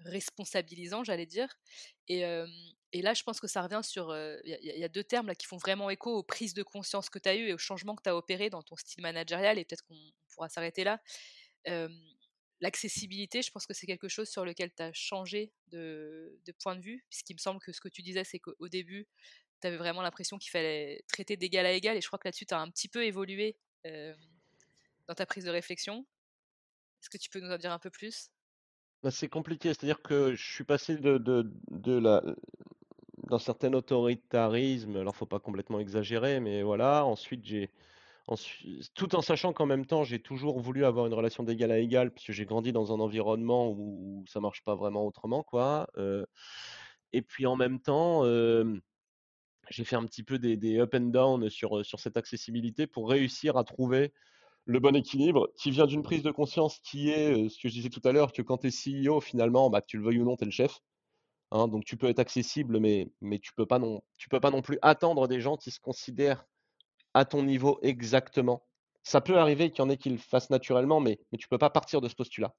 [0.00, 1.58] responsabilisant, j'allais dire.
[2.08, 2.22] Et,
[2.92, 4.14] et, là, je pense que ça revient sur.
[4.44, 7.18] Il y, a deux termes là, qui font vraiment écho aux prises de conscience que
[7.18, 9.64] tu as eues et aux changements que tu as opérés dans ton style managérial, et
[9.64, 11.00] peut-être qu'on pourra s'arrêter là.
[12.60, 16.80] L'accessibilité, je pense que c'est quelque chose sur lequel tu as changé de, point de
[16.80, 19.06] vue, puisqu'il me semble que ce que tu disais, c'est qu'au début,
[19.60, 22.46] tu avais vraiment l'impression qu'il fallait traiter d'égal à égal, et je crois que là-dessus,
[22.46, 26.04] tu as un petit peu évolué dans ta prise de réflexion.
[27.00, 28.30] Est-ce que tu peux nous en dire un peu plus?
[29.02, 31.18] Bah, c'est compliqué, c'est-à-dire que je suis passé de
[33.28, 37.04] d'un certain autoritarisme, alors faut pas complètement exagérer, mais voilà.
[37.04, 37.70] Ensuite, j'ai
[38.94, 42.12] tout en sachant qu'en même temps, j'ai toujours voulu avoir une relation d'égal à égal,
[42.12, 45.86] puisque j'ai grandi dans un environnement où ça marche pas vraiment autrement, quoi,
[47.12, 48.24] et puis en même temps,
[49.70, 53.08] j'ai fait un petit peu des des up and down sur, sur cette accessibilité pour
[53.08, 54.12] réussir à trouver
[54.64, 57.88] le bon équilibre qui vient d'une prise de conscience qui est ce que je disais
[57.88, 60.36] tout à l'heure, que quand tu es CEO, finalement, bah, tu le veuilles ou non,
[60.36, 60.80] tu es le chef.
[61.50, 64.60] Hein, donc tu peux être accessible, mais, mais tu peux non, tu peux pas non
[64.60, 66.44] plus attendre des gens qui se considèrent
[67.14, 68.64] à ton niveau exactement.
[69.02, 71.70] Ça peut arriver qu'il y en ait qui le fassent naturellement, mais, tu peux pas
[71.70, 72.54] partir de ce postulat.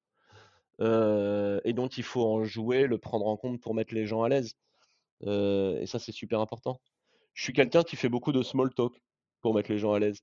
[0.79, 4.29] Et donc il faut en jouer, le prendre en compte pour mettre les gens à
[4.29, 4.53] l'aise.
[5.25, 6.79] Et ça, c'est super important.
[7.33, 8.99] Je suis quelqu'un qui fait beaucoup de small talk
[9.41, 10.21] pour mettre les gens à l'aise.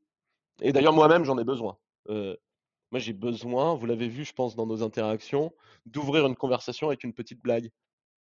[0.60, 1.78] Et d'ailleurs, moi-même, j'en ai besoin.
[2.08, 5.52] Moi, j'ai besoin, vous l'avez vu, je pense, dans nos interactions,
[5.86, 7.70] d'ouvrir une conversation avec une petite blague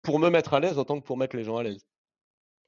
[0.03, 1.87] pour me mettre à l'aise autant que pour mettre les gens à l'aise.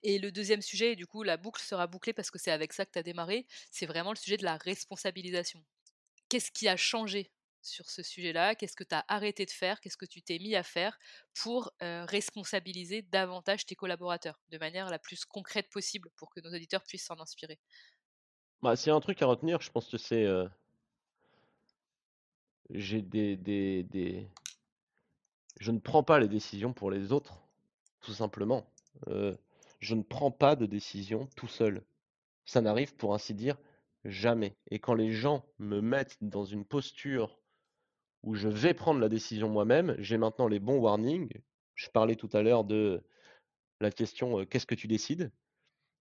[0.03, 2.72] Et le deuxième sujet, et du coup, la boucle sera bouclée parce que c'est avec
[2.72, 5.62] ça que tu as démarré, c'est vraiment le sujet de la responsabilisation.
[6.28, 7.32] Qu'est-ce qui a changé
[7.62, 8.55] sur ce sujet-là?
[8.55, 9.80] Qu'est-ce que tu as arrêté de faire?
[9.80, 10.98] Qu'est-ce que tu t'es mis à faire
[11.34, 16.84] pour responsabiliser davantage tes collaborateurs de manière la plus concrète possible pour que nos auditeurs
[16.84, 17.59] puissent s'en inspirer?
[18.62, 20.26] Bah, s'il y a un truc à retenir, je pense que c'est,
[22.70, 24.28] j'ai des, des, des,
[25.59, 27.42] je ne prends pas les décisions pour les autres,
[28.01, 28.66] tout simplement.
[29.81, 31.85] Je ne prends pas de décision tout seul.
[32.45, 33.57] Ça n'arrive, pour ainsi dire,
[34.05, 34.57] jamais.
[34.70, 37.39] Et quand les gens me mettent dans une posture
[38.22, 41.33] où je vais prendre la décision moi-même, j'ai maintenant les bons warnings.
[41.74, 43.03] Je parlais tout à l'heure de
[43.81, 45.33] la question qu'est-ce que tu décides?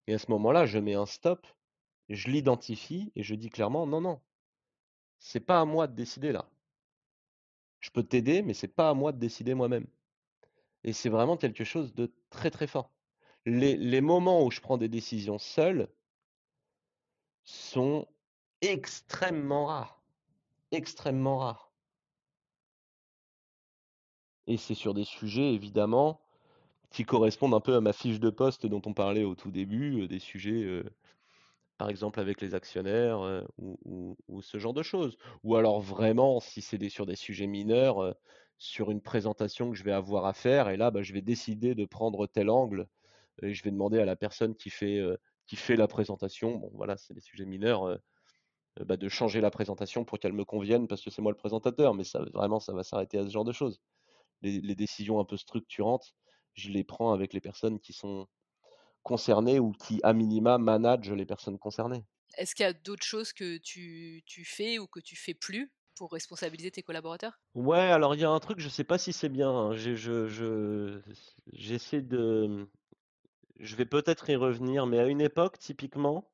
[0.07, 1.47] Et à ce moment-là, je mets un stop
[2.09, 4.21] je l'identifie et je dis clairement non, non,
[5.19, 6.49] c'est pas à moi de décider là.
[7.79, 9.87] Je peux t'aider, mais c'est pas à moi de décider moi-même.
[10.83, 12.91] Et c'est vraiment quelque chose de très très fort.
[13.45, 15.89] Les, moments où je prends des décisions seul
[17.43, 18.07] sont
[18.61, 20.01] extrêmement rares.
[20.71, 21.71] Extrêmement rares.
[24.47, 26.21] Et c'est sur des sujets, évidemment,
[26.91, 30.03] qui correspondent un peu à ma fiche de poste dont on parlait au tout début,
[30.03, 30.83] euh, des sujets euh,
[31.77, 33.21] par exemple avec les actionnaires
[33.57, 35.17] ou, ce genre de choses.
[35.43, 38.15] Ou alors vraiment, si c'est sur des sujets mineurs,
[38.59, 41.75] sur une présentation que je vais avoir à faire, et là, bah, je vais décider
[41.75, 42.87] de prendre tel angle,
[43.41, 45.01] et je vais demander à la personne qui fait,
[45.47, 47.99] qui fait la présentation, bon voilà, c'est des sujets mineurs,
[48.85, 51.93] bah, de changer la présentation pour qu'elle me convienne parce que c'est moi le présentateur,
[51.93, 53.81] mais ça, vraiment, ça va s'arrêter à ce genre de choses.
[54.41, 56.13] les décisions un peu structurantes,
[56.53, 58.27] je les prends avec les personnes qui sont
[59.03, 62.03] concernés ou qui, à minima, managent les personnes concernées.
[62.37, 65.71] Est-ce qu'il y a d'autres choses que tu, tu, fais ou que tu fais plus
[65.95, 67.39] pour responsabiliser tes collaborateurs?
[67.55, 69.49] Ouais, alors il y a un truc, je sais pas si c'est bien.
[69.49, 69.73] Hein.
[69.73, 71.01] Je, je,
[71.51, 72.69] j'essaie de.
[73.59, 76.31] Je vais peut-être y revenir, mais à une époque, typiquement,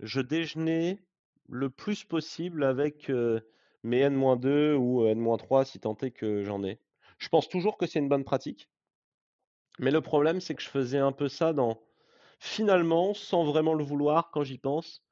[0.00, 1.02] je déjeunais
[1.48, 3.10] le plus possible avec
[3.82, 6.80] mais N-2 ou N-3 si tant est que j'en ai.
[7.18, 8.70] Je pense toujours que c'est une bonne pratique.
[9.78, 11.80] Mais le problème, c'est que je faisais un peu ça dans,
[12.38, 15.04] finalement, sans vraiment le vouloir quand j'y pense,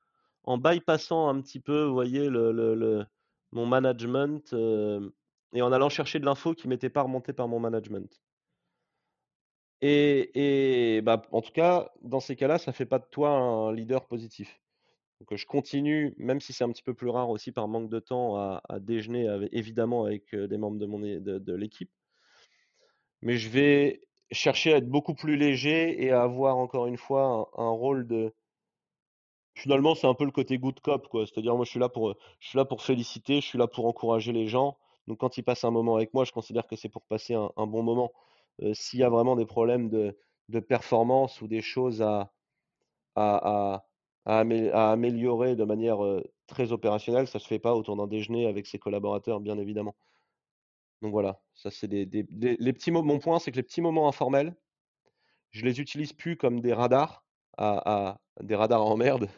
[0.44, 3.04] en bypassant un petit peu, voyez, le,
[3.52, 4.54] mon management
[5.52, 8.21] et en allant chercher de l'info qui m'était pas remontée par mon management.
[9.82, 14.06] Et, bah, en tout cas, dans ces cas-là, ça fait pas de toi un leader
[14.06, 14.60] positif.
[15.20, 18.00] Donc je continue, même si c'est un petit peu plus rare aussi par manque de
[18.00, 21.90] temps, à, déjeuner évidemment avec des membres de, mon, de l'équipe.
[23.22, 24.02] Mais je vais
[24.32, 28.34] chercher à être beaucoup plus léger et à avoir encore une fois un, rôle de.
[29.54, 31.26] Finalement, c'est un peu le côté good cop, quoi.
[31.26, 33.86] C'est-à-dire, moi, je suis là pour, je suis là pour féliciter, je suis là pour
[33.86, 34.78] encourager les gens.
[35.06, 37.66] Donc, quand ils passent un moment avec moi, je considère que c'est pour passer un,
[37.66, 38.12] bon moment.
[38.60, 40.16] Euh, s'il y a vraiment des problèmes de,
[40.68, 42.30] performance ou des choses à,
[44.24, 48.78] améliorer de manière euh, très opérationnelle, ça se fait pas autour d'un déjeuner avec ses
[48.78, 49.96] collaborateurs, bien évidemment.
[51.00, 52.90] Donc voilà, ça c'est des, les petits.
[52.92, 54.54] Mon point, c'est que les petits moments informels,
[55.50, 57.24] je les utilise plus comme des radars,
[57.58, 59.28] des radars en merde.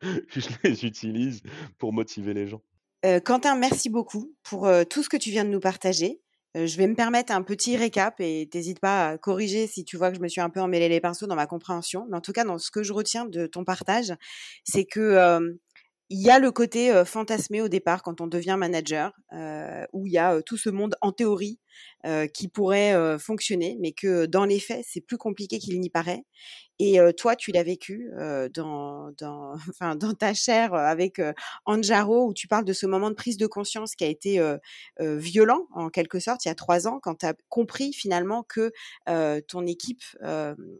[0.00, 1.42] je les utilise
[1.76, 2.62] pour motiver les gens.
[3.04, 6.22] Euh, Quentin, merci beaucoup pour tout ce que tu viens de nous partager.
[6.54, 10.10] Je vais me permettre un petit récap et t'hésites pas à corriger si tu vois
[10.10, 12.06] que je me suis un peu emmêlé les pinceaux dans ma compréhension.
[12.10, 14.12] Mais en tout cas, dans ce que je retiens de ton partage,
[14.64, 15.60] c'est que
[16.10, 19.12] il y a le côté fantasmé au départ quand on devient manager,
[19.92, 21.60] où il y a tout ce monde en théorie
[22.34, 26.24] qui pourrait fonctionner, mais que dans les faits, c'est plus compliqué qu'il n'y paraît.
[26.80, 28.10] Et toi, tu l'as vécu
[28.54, 29.12] dans
[30.18, 31.20] ta chair avec
[31.64, 34.42] Anjaro, où tu parles de ce moment de prise de conscience qui a été
[34.98, 38.72] violent, en quelque sorte, il y a trois ans, quand tu as compris finalement que
[39.46, 40.02] ton équipe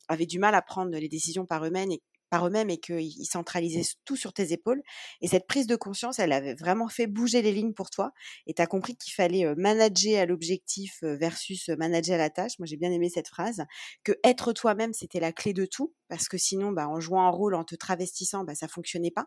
[0.09, 3.87] avait du mal à prendre les décisions par eux-mêmes et, par eux-mêmes et qu'ils centralisaient
[4.05, 4.83] tout sur tes épaules.
[5.21, 8.13] Et cette prise de conscience, elle avait vraiment fait bouger les lignes pour toi.
[8.47, 12.59] Et tu as compris qu'il fallait manager à l'objectif versus manager à la tâche.
[12.59, 13.65] Moi, j'ai bien aimé cette phrase.
[14.05, 15.93] Que être toi-même, c'était la clé de tout.
[16.09, 19.27] Parce que sinon, bah, en jouant un rôle, en te travestissant, bah, ça fonctionnait pas.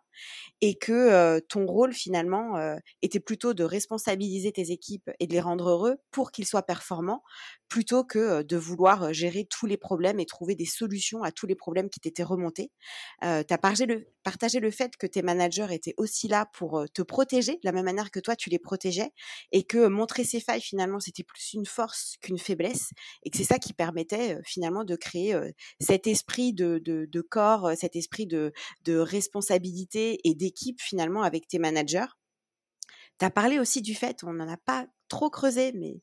[0.61, 2.57] Et que ton rôle, finalement,
[3.01, 7.23] était plutôt de responsabiliser tes équipes et de les rendre heureux pour qu'ils soient performants,
[7.69, 11.55] plutôt que de vouloir gérer tous les problèmes et trouver des solutions à tous les
[11.55, 12.71] problèmes qui t'étaient remontés.
[13.21, 13.85] Tu as partagé
[14.59, 18.11] le, fait que tes managers étaient aussi là pour te protéger, de la même manière
[18.11, 19.11] que toi, tu les protégeais,
[19.51, 22.91] et que montrer ses failles, finalement, c'était plus une force qu'une faiblesse,
[23.23, 25.39] et que c'est ça qui permettait, finalement, de créer
[25.79, 28.53] cet esprit de, de, corps, cet esprit de,
[28.85, 32.05] de responsabilité et d'équipe, finalement, avec tes managers.
[33.19, 35.95] Tu as parlé aussi du fait, on n'en a pas trop creusé, mais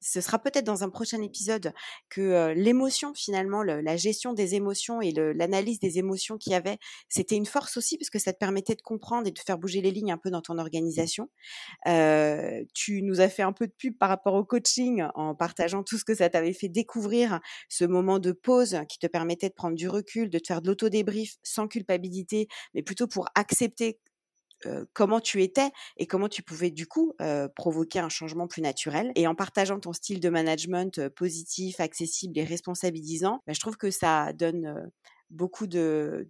[0.00, 1.72] ce sera peut-être dans un prochain épisode
[2.08, 6.78] que l'émotion finalement, la gestion des émotions et l'analyse des émotions qu'il y avait,
[7.08, 9.80] c'était une force aussi parce que ça te permettait de comprendre et de faire bouger
[9.80, 11.28] les lignes un peu dans ton organisation.
[12.74, 15.98] tu nous as fait un peu de pub par rapport au coaching en partageant tout
[15.98, 19.76] ce que ça t'avait fait découvrir, ce moment de pause qui te permettait de prendre
[19.76, 23.98] du recul, de te faire de l'auto-débrief sans culpabilité, mais plutôt pour accepter
[24.92, 27.14] comment tu étais et comment tu pouvais du coup
[27.54, 29.12] provoquer un changement plus naturel.
[29.14, 33.90] Et en partageant ton style de management positif, accessible et responsabilisant, bah, je trouve que
[33.90, 34.90] ça donne
[35.30, 36.26] beaucoup de,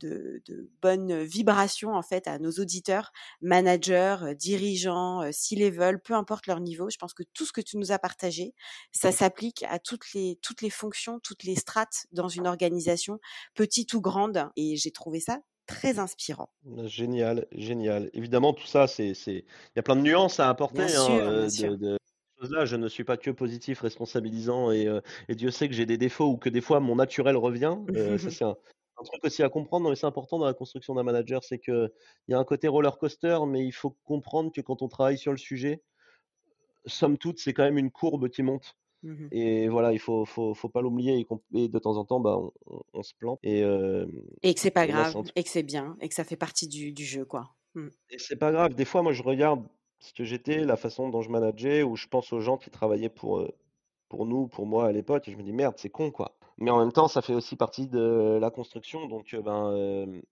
[0.81, 6.89] bonnes vibrations en fait à nos auditeurs, managers, dirigeants, C-level, peu importe leur niveau.
[6.91, 8.55] Je pense que tout ce que tu nous as partagé,
[8.93, 9.79] ça s'applique à
[10.15, 13.19] les, toutes les fonctions, toutes les strates dans une organisation,
[13.55, 14.49] petite ou grande.
[14.57, 16.49] Et j'ai trouvé ça très inspirant.
[16.85, 18.11] Génial, génial.
[18.15, 20.87] Évidemment, tout ça, c'est, c'est, il y a plein de nuances à apporter.
[20.87, 21.99] Bien hein, de, de
[22.51, 25.87] là, je ne suis pas que positif, responsabilisant, et, euh, et Dieu sait que j'ai
[25.87, 27.77] des défauts ou que des fois mon naturel revient.
[27.95, 28.57] Euh, ça, c'est un,
[29.05, 31.93] truc aussi à comprendre, mais c'est important dans la construction d'un manager, c'est que
[32.29, 35.19] il y a un côté roller coaster, mais il faut comprendre que quand on travaille
[35.19, 35.83] sur le sujet,
[36.87, 38.77] somme toute, c'est quand même une courbe qui monte.
[39.03, 41.27] Mmh et voilà, il faut, faut, faut pas l'oublier.
[41.55, 42.39] Et, de temps en temps, bah,
[42.93, 43.39] on, se plante.
[43.43, 43.61] Et,
[44.43, 46.93] et que c'est pas grave, et que c'est bien, et que ça fait partie du,
[46.93, 47.51] du jeu, quoi.
[47.75, 47.89] Mmh.
[48.11, 48.75] Et c'est pas grave.
[48.75, 49.65] Des fois, moi, je regarde
[49.99, 53.09] ce que j'étais, la façon dont je manageais, ou je pense aux gens qui travaillaient
[53.09, 53.47] pour,
[54.09, 56.37] pour nous, pour moi à l'époque, et je me dis merde, c'est con, quoi.
[56.59, 59.07] Mais en même temps, ça fait aussi partie de la construction.
[59.07, 60.23] Donc, ben,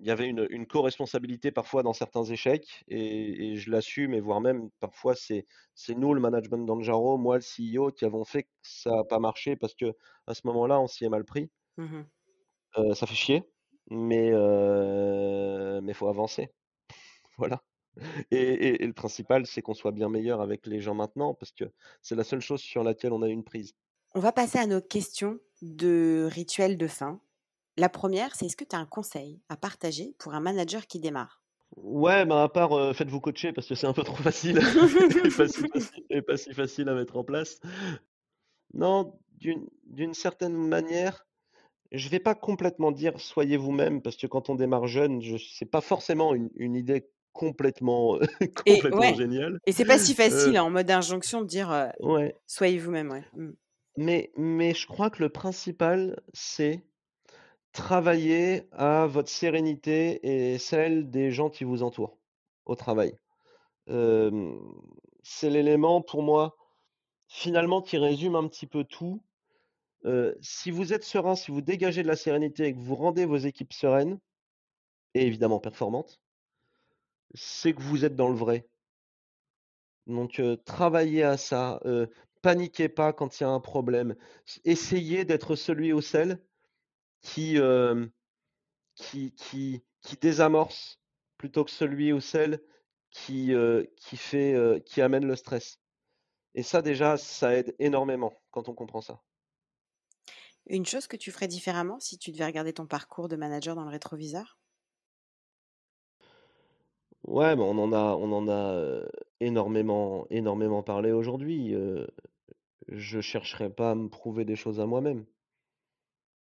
[0.00, 4.40] il y avait une, une co-responsabilité parfois dans certains échecs et, je l'assume et voire
[4.40, 8.48] même parfois c'est c'est nous le management d'Anjaro, moi le CEO qui avons fait que
[8.62, 9.94] ça n'a pas marché parce que
[10.26, 11.50] à ce moment-là on s'y est mal pris.
[11.76, 12.02] Mmh
[12.76, 13.42] euh, ça fait chier,
[13.90, 16.50] mais euh, mais faut avancer.
[17.38, 17.62] voilà.
[18.30, 21.64] Et, et, le principal c'est qu'on soit bien meilleur avec les gens maintenant parce que
[22.02, 23.74] c'est la seule chose sur laquelle on a une prise.
[24.14, 27.20] On va passer à nos questions de rituel de fin.
[27.78, 30.98] La première, c'est est-ce que tu as un conseil à partager pour un manager qui
[30.98, 31.40] démarre?
[31.76, 34.58] Ouais, bah à part faites-vous coacher parce que c'est un peu trop facile
[36.10, 37.60] et, pas si facile, à mettre en place.
[38.74, 39.16] Non,
[39.84, 41.24] d'une certaine manière,
[41.92, 45.70] je vais pas complètement dire soyez vous-même parce que quand on démarre jeune, je c'est
[45.70, 48.18] pas forcément une, idée complètement,
[48.66, 49.60] complètement géniale.
[49.66, 52.34] Et c'est pas si facile hein, en mode injonction de dire ouais.
[52.48, 53.12] soyez vous-même.
[53.12, 53.24] Ouais.
[53.36, 53.50] Mmh.
[53.98, 56.82] Mais, mais je crois que le principal, c'est
[57.78, 62.18] travailler à votre sérénité et celle des gens qui vous entourent
[62.66, 63.16] au travail.
[63.86, 66.56] c'est l'élément pour moi,
[67.28, 69.22] finalement, qui résume un petit peu tout.
[70.40, 73.36] si vous êtes serein, si vous dégagez de la sérénité et que vous rendez vos
[73.36, 74.18] équipes sereines,
[75.14, 76.20] et évidemment performantes,
[77.34, 78.66] c'est que vous êtes dans le vrai.
[80.08, 81.80] Donc, travaillez à ça.
[82.42, 84.16] paniquez pas quand il y a un problème.
[84.64, 86.42] Essayez d'être celui ou celle
[87.20, 87.58] qui,
[88.94, 91.00] qui, qui, qui, désamorce
[91.36, 92.62] plutôt que celui ou celle
[93.10, 93.52] qui,
[93.96, 95.78] qui, fait, qui amène le stress.
[96.54, 99.22] Et ça, déjà, ça aide énormément quand on comprend ça.
[100.66, 103.84] Une chose que tu ferais différemment si tu devais regarder ton parcours de manager dans
[103.84, 104.58] le rétroviseur?
[107.24, 109.02] Ouais, mais on en a, on en a
[109.40, 111.74] énormément, énormément parlé aujourd'hui.
[112.88, 115.26] je chercherai pas à me prouver des choses à moi-même.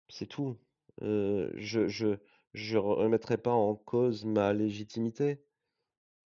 [0.08, 0.56] C'est tout
[1.00, 2.16] je je
[2.54, 5.44] je remettrai pas en cause ma légitimité.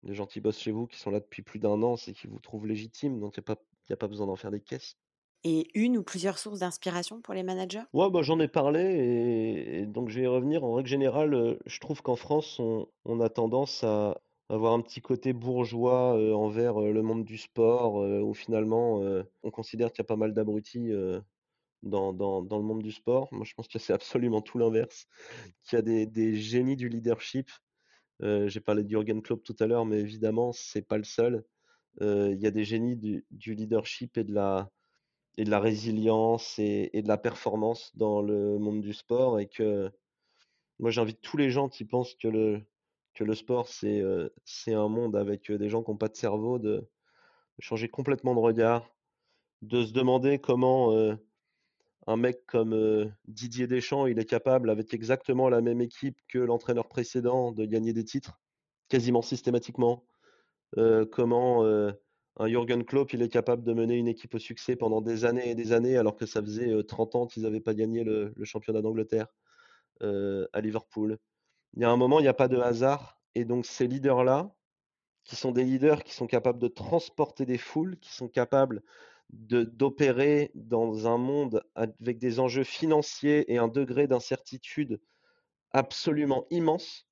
[0.03, 2.29] Les gens qui bossent chez vous, qui sont là depuis plus d'un an, c'est qu'ils
[2.31, 4.61] vous trouvent légitime, donc il y a pas y a pas besoin d'en faire des
[4.61, 4.97] caisses.
[5.43, 7.83] Et une ou plusieurs sources d'inspiration pour les managers?
[7.93, 8.81] Ouais, bah, j'en ai parlé
[9.81, 10.63] et donc je vais y revenir.
[10.63, 15.01] En règle générale, je trouve qu'en France, on on a tendance à avoir un petit
[15.01, 18.99] côté bourgeois, envers, le monde du sport, où finalement,
[19.43, 20.91] on considère qu'il y a pas mal d'abrutis,
[21.83, 23.27] dans, dans, dans, le monde du sport.
[23.31, 25.07] Moi, je pense que c'est absolument tout l'inverse,
[25.63, 27.49] qu'il y a des, des, génies du leadership.
[28.21, 31.43] Euh, J'ai parlé de Jürgen Klopp tout à l'heure, mais évidemment, c'est pas le seul.
[32.01, 34.69] Euh, il y a des génies du, du, leadership et de la,
[35.37, 39.39] et de la résilience et, et, de la performance dans le monde du sport.
[39.39, 39.91] Et que
[40.79, 42.61] moi, j'invite tous les gens qui pensent que le,
[43.13, 44.29] que le sport, c'est euh,
[44.67, 46.87] un monde avec des gens qui n'ont pas de cerveau, de,
[47.59, 48.89] changer complètement de regard,
[49.61, 51.15] de se demander comment euh,
[52.07, 56.87] un mec comme Didier Deschamps, il est capable, avec exactement la même équipe que l'entraîneur
[56.87, 58.39] précédent, de gagner des titres,
[58.87, 60.05] quasiment systématiquement.
[61.11, 65.25] comment un Jürgen Klopp, il est capable de mener une équipe au succès pendant des
[65.25, 68.33] années et des années, alors que ça faisait 30 ans qu'ils n'avaient pas gagné le,
[68.43, 69.27] championnat d'Angleterre
[70.01, 71.19] à Liverpool.
[71.75, 73.19] Il y a un moment, il n'y a pas de hasard.
[73.35, 74.51] Et donc ces leaders-là,
[75.23, 78.81] qui sont des leaders qui sont capables de transporter des foules, qui sont capables
[79.29, 84.99] d'opérer dans un monde avec des enjeux financiers et un degré d'incertitude
[85.71, 87.07] absolument immense,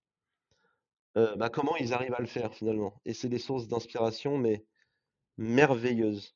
[1.18, 3.01] euh, bah, comment ils arrivent à le faire finalement?
[3.05, 4.65] Et c'est des sources d'inspiration, mais
[5.38, 6.36] merveilleuses.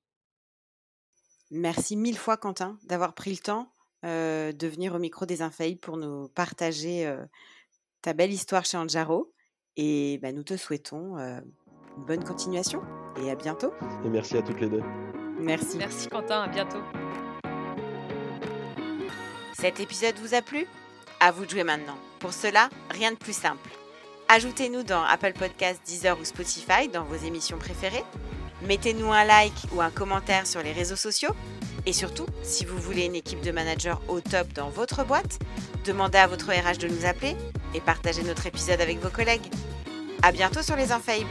[1.51, 3.71] Merci mille fois, Quentin, d'avoir pris le temps
[4.05, 7.25] euh, de venir au micro des Infaillibles pour nous partager euh,
[8.01, 9.33] ta belle histoire chez Anjaro.
[9.77, 12.81] Et bah, nous te souhaitons une bonne continuation
[13.17, 13.71] et à bientôt.
[14.03, 14.83] Et merci à toutes les deux.
[15.41, 15.77] Merci.
[15.77, 16.81] Merci Quentin, à bientôt.
[19.59, 20.67] Cet épisode vous a plu?
[21.19, 21.97] À vous de jouer maintenant.
[22.19, 23.69] Pour cela, rien de plus simple.
[24.27, 28.03] Ajoutez-nous dans Apple Podcasts, Deezer ou Spotify dans vos émissions préférées.
[28.67, 31.33] Mettez-nous un like ou un commentaire sur les réseaux sociaux.
[31.87, 35.39] Et surtout, si vous voulez une équipe de managers au top dans votre boîte,
[35.85, 37.35] demandez à votre RH de nous appeler
[37.73, 39.49] et partagez notre épisode avec vos collègues.
[40.21, 41.29] À bientôt sur Les Infaillibles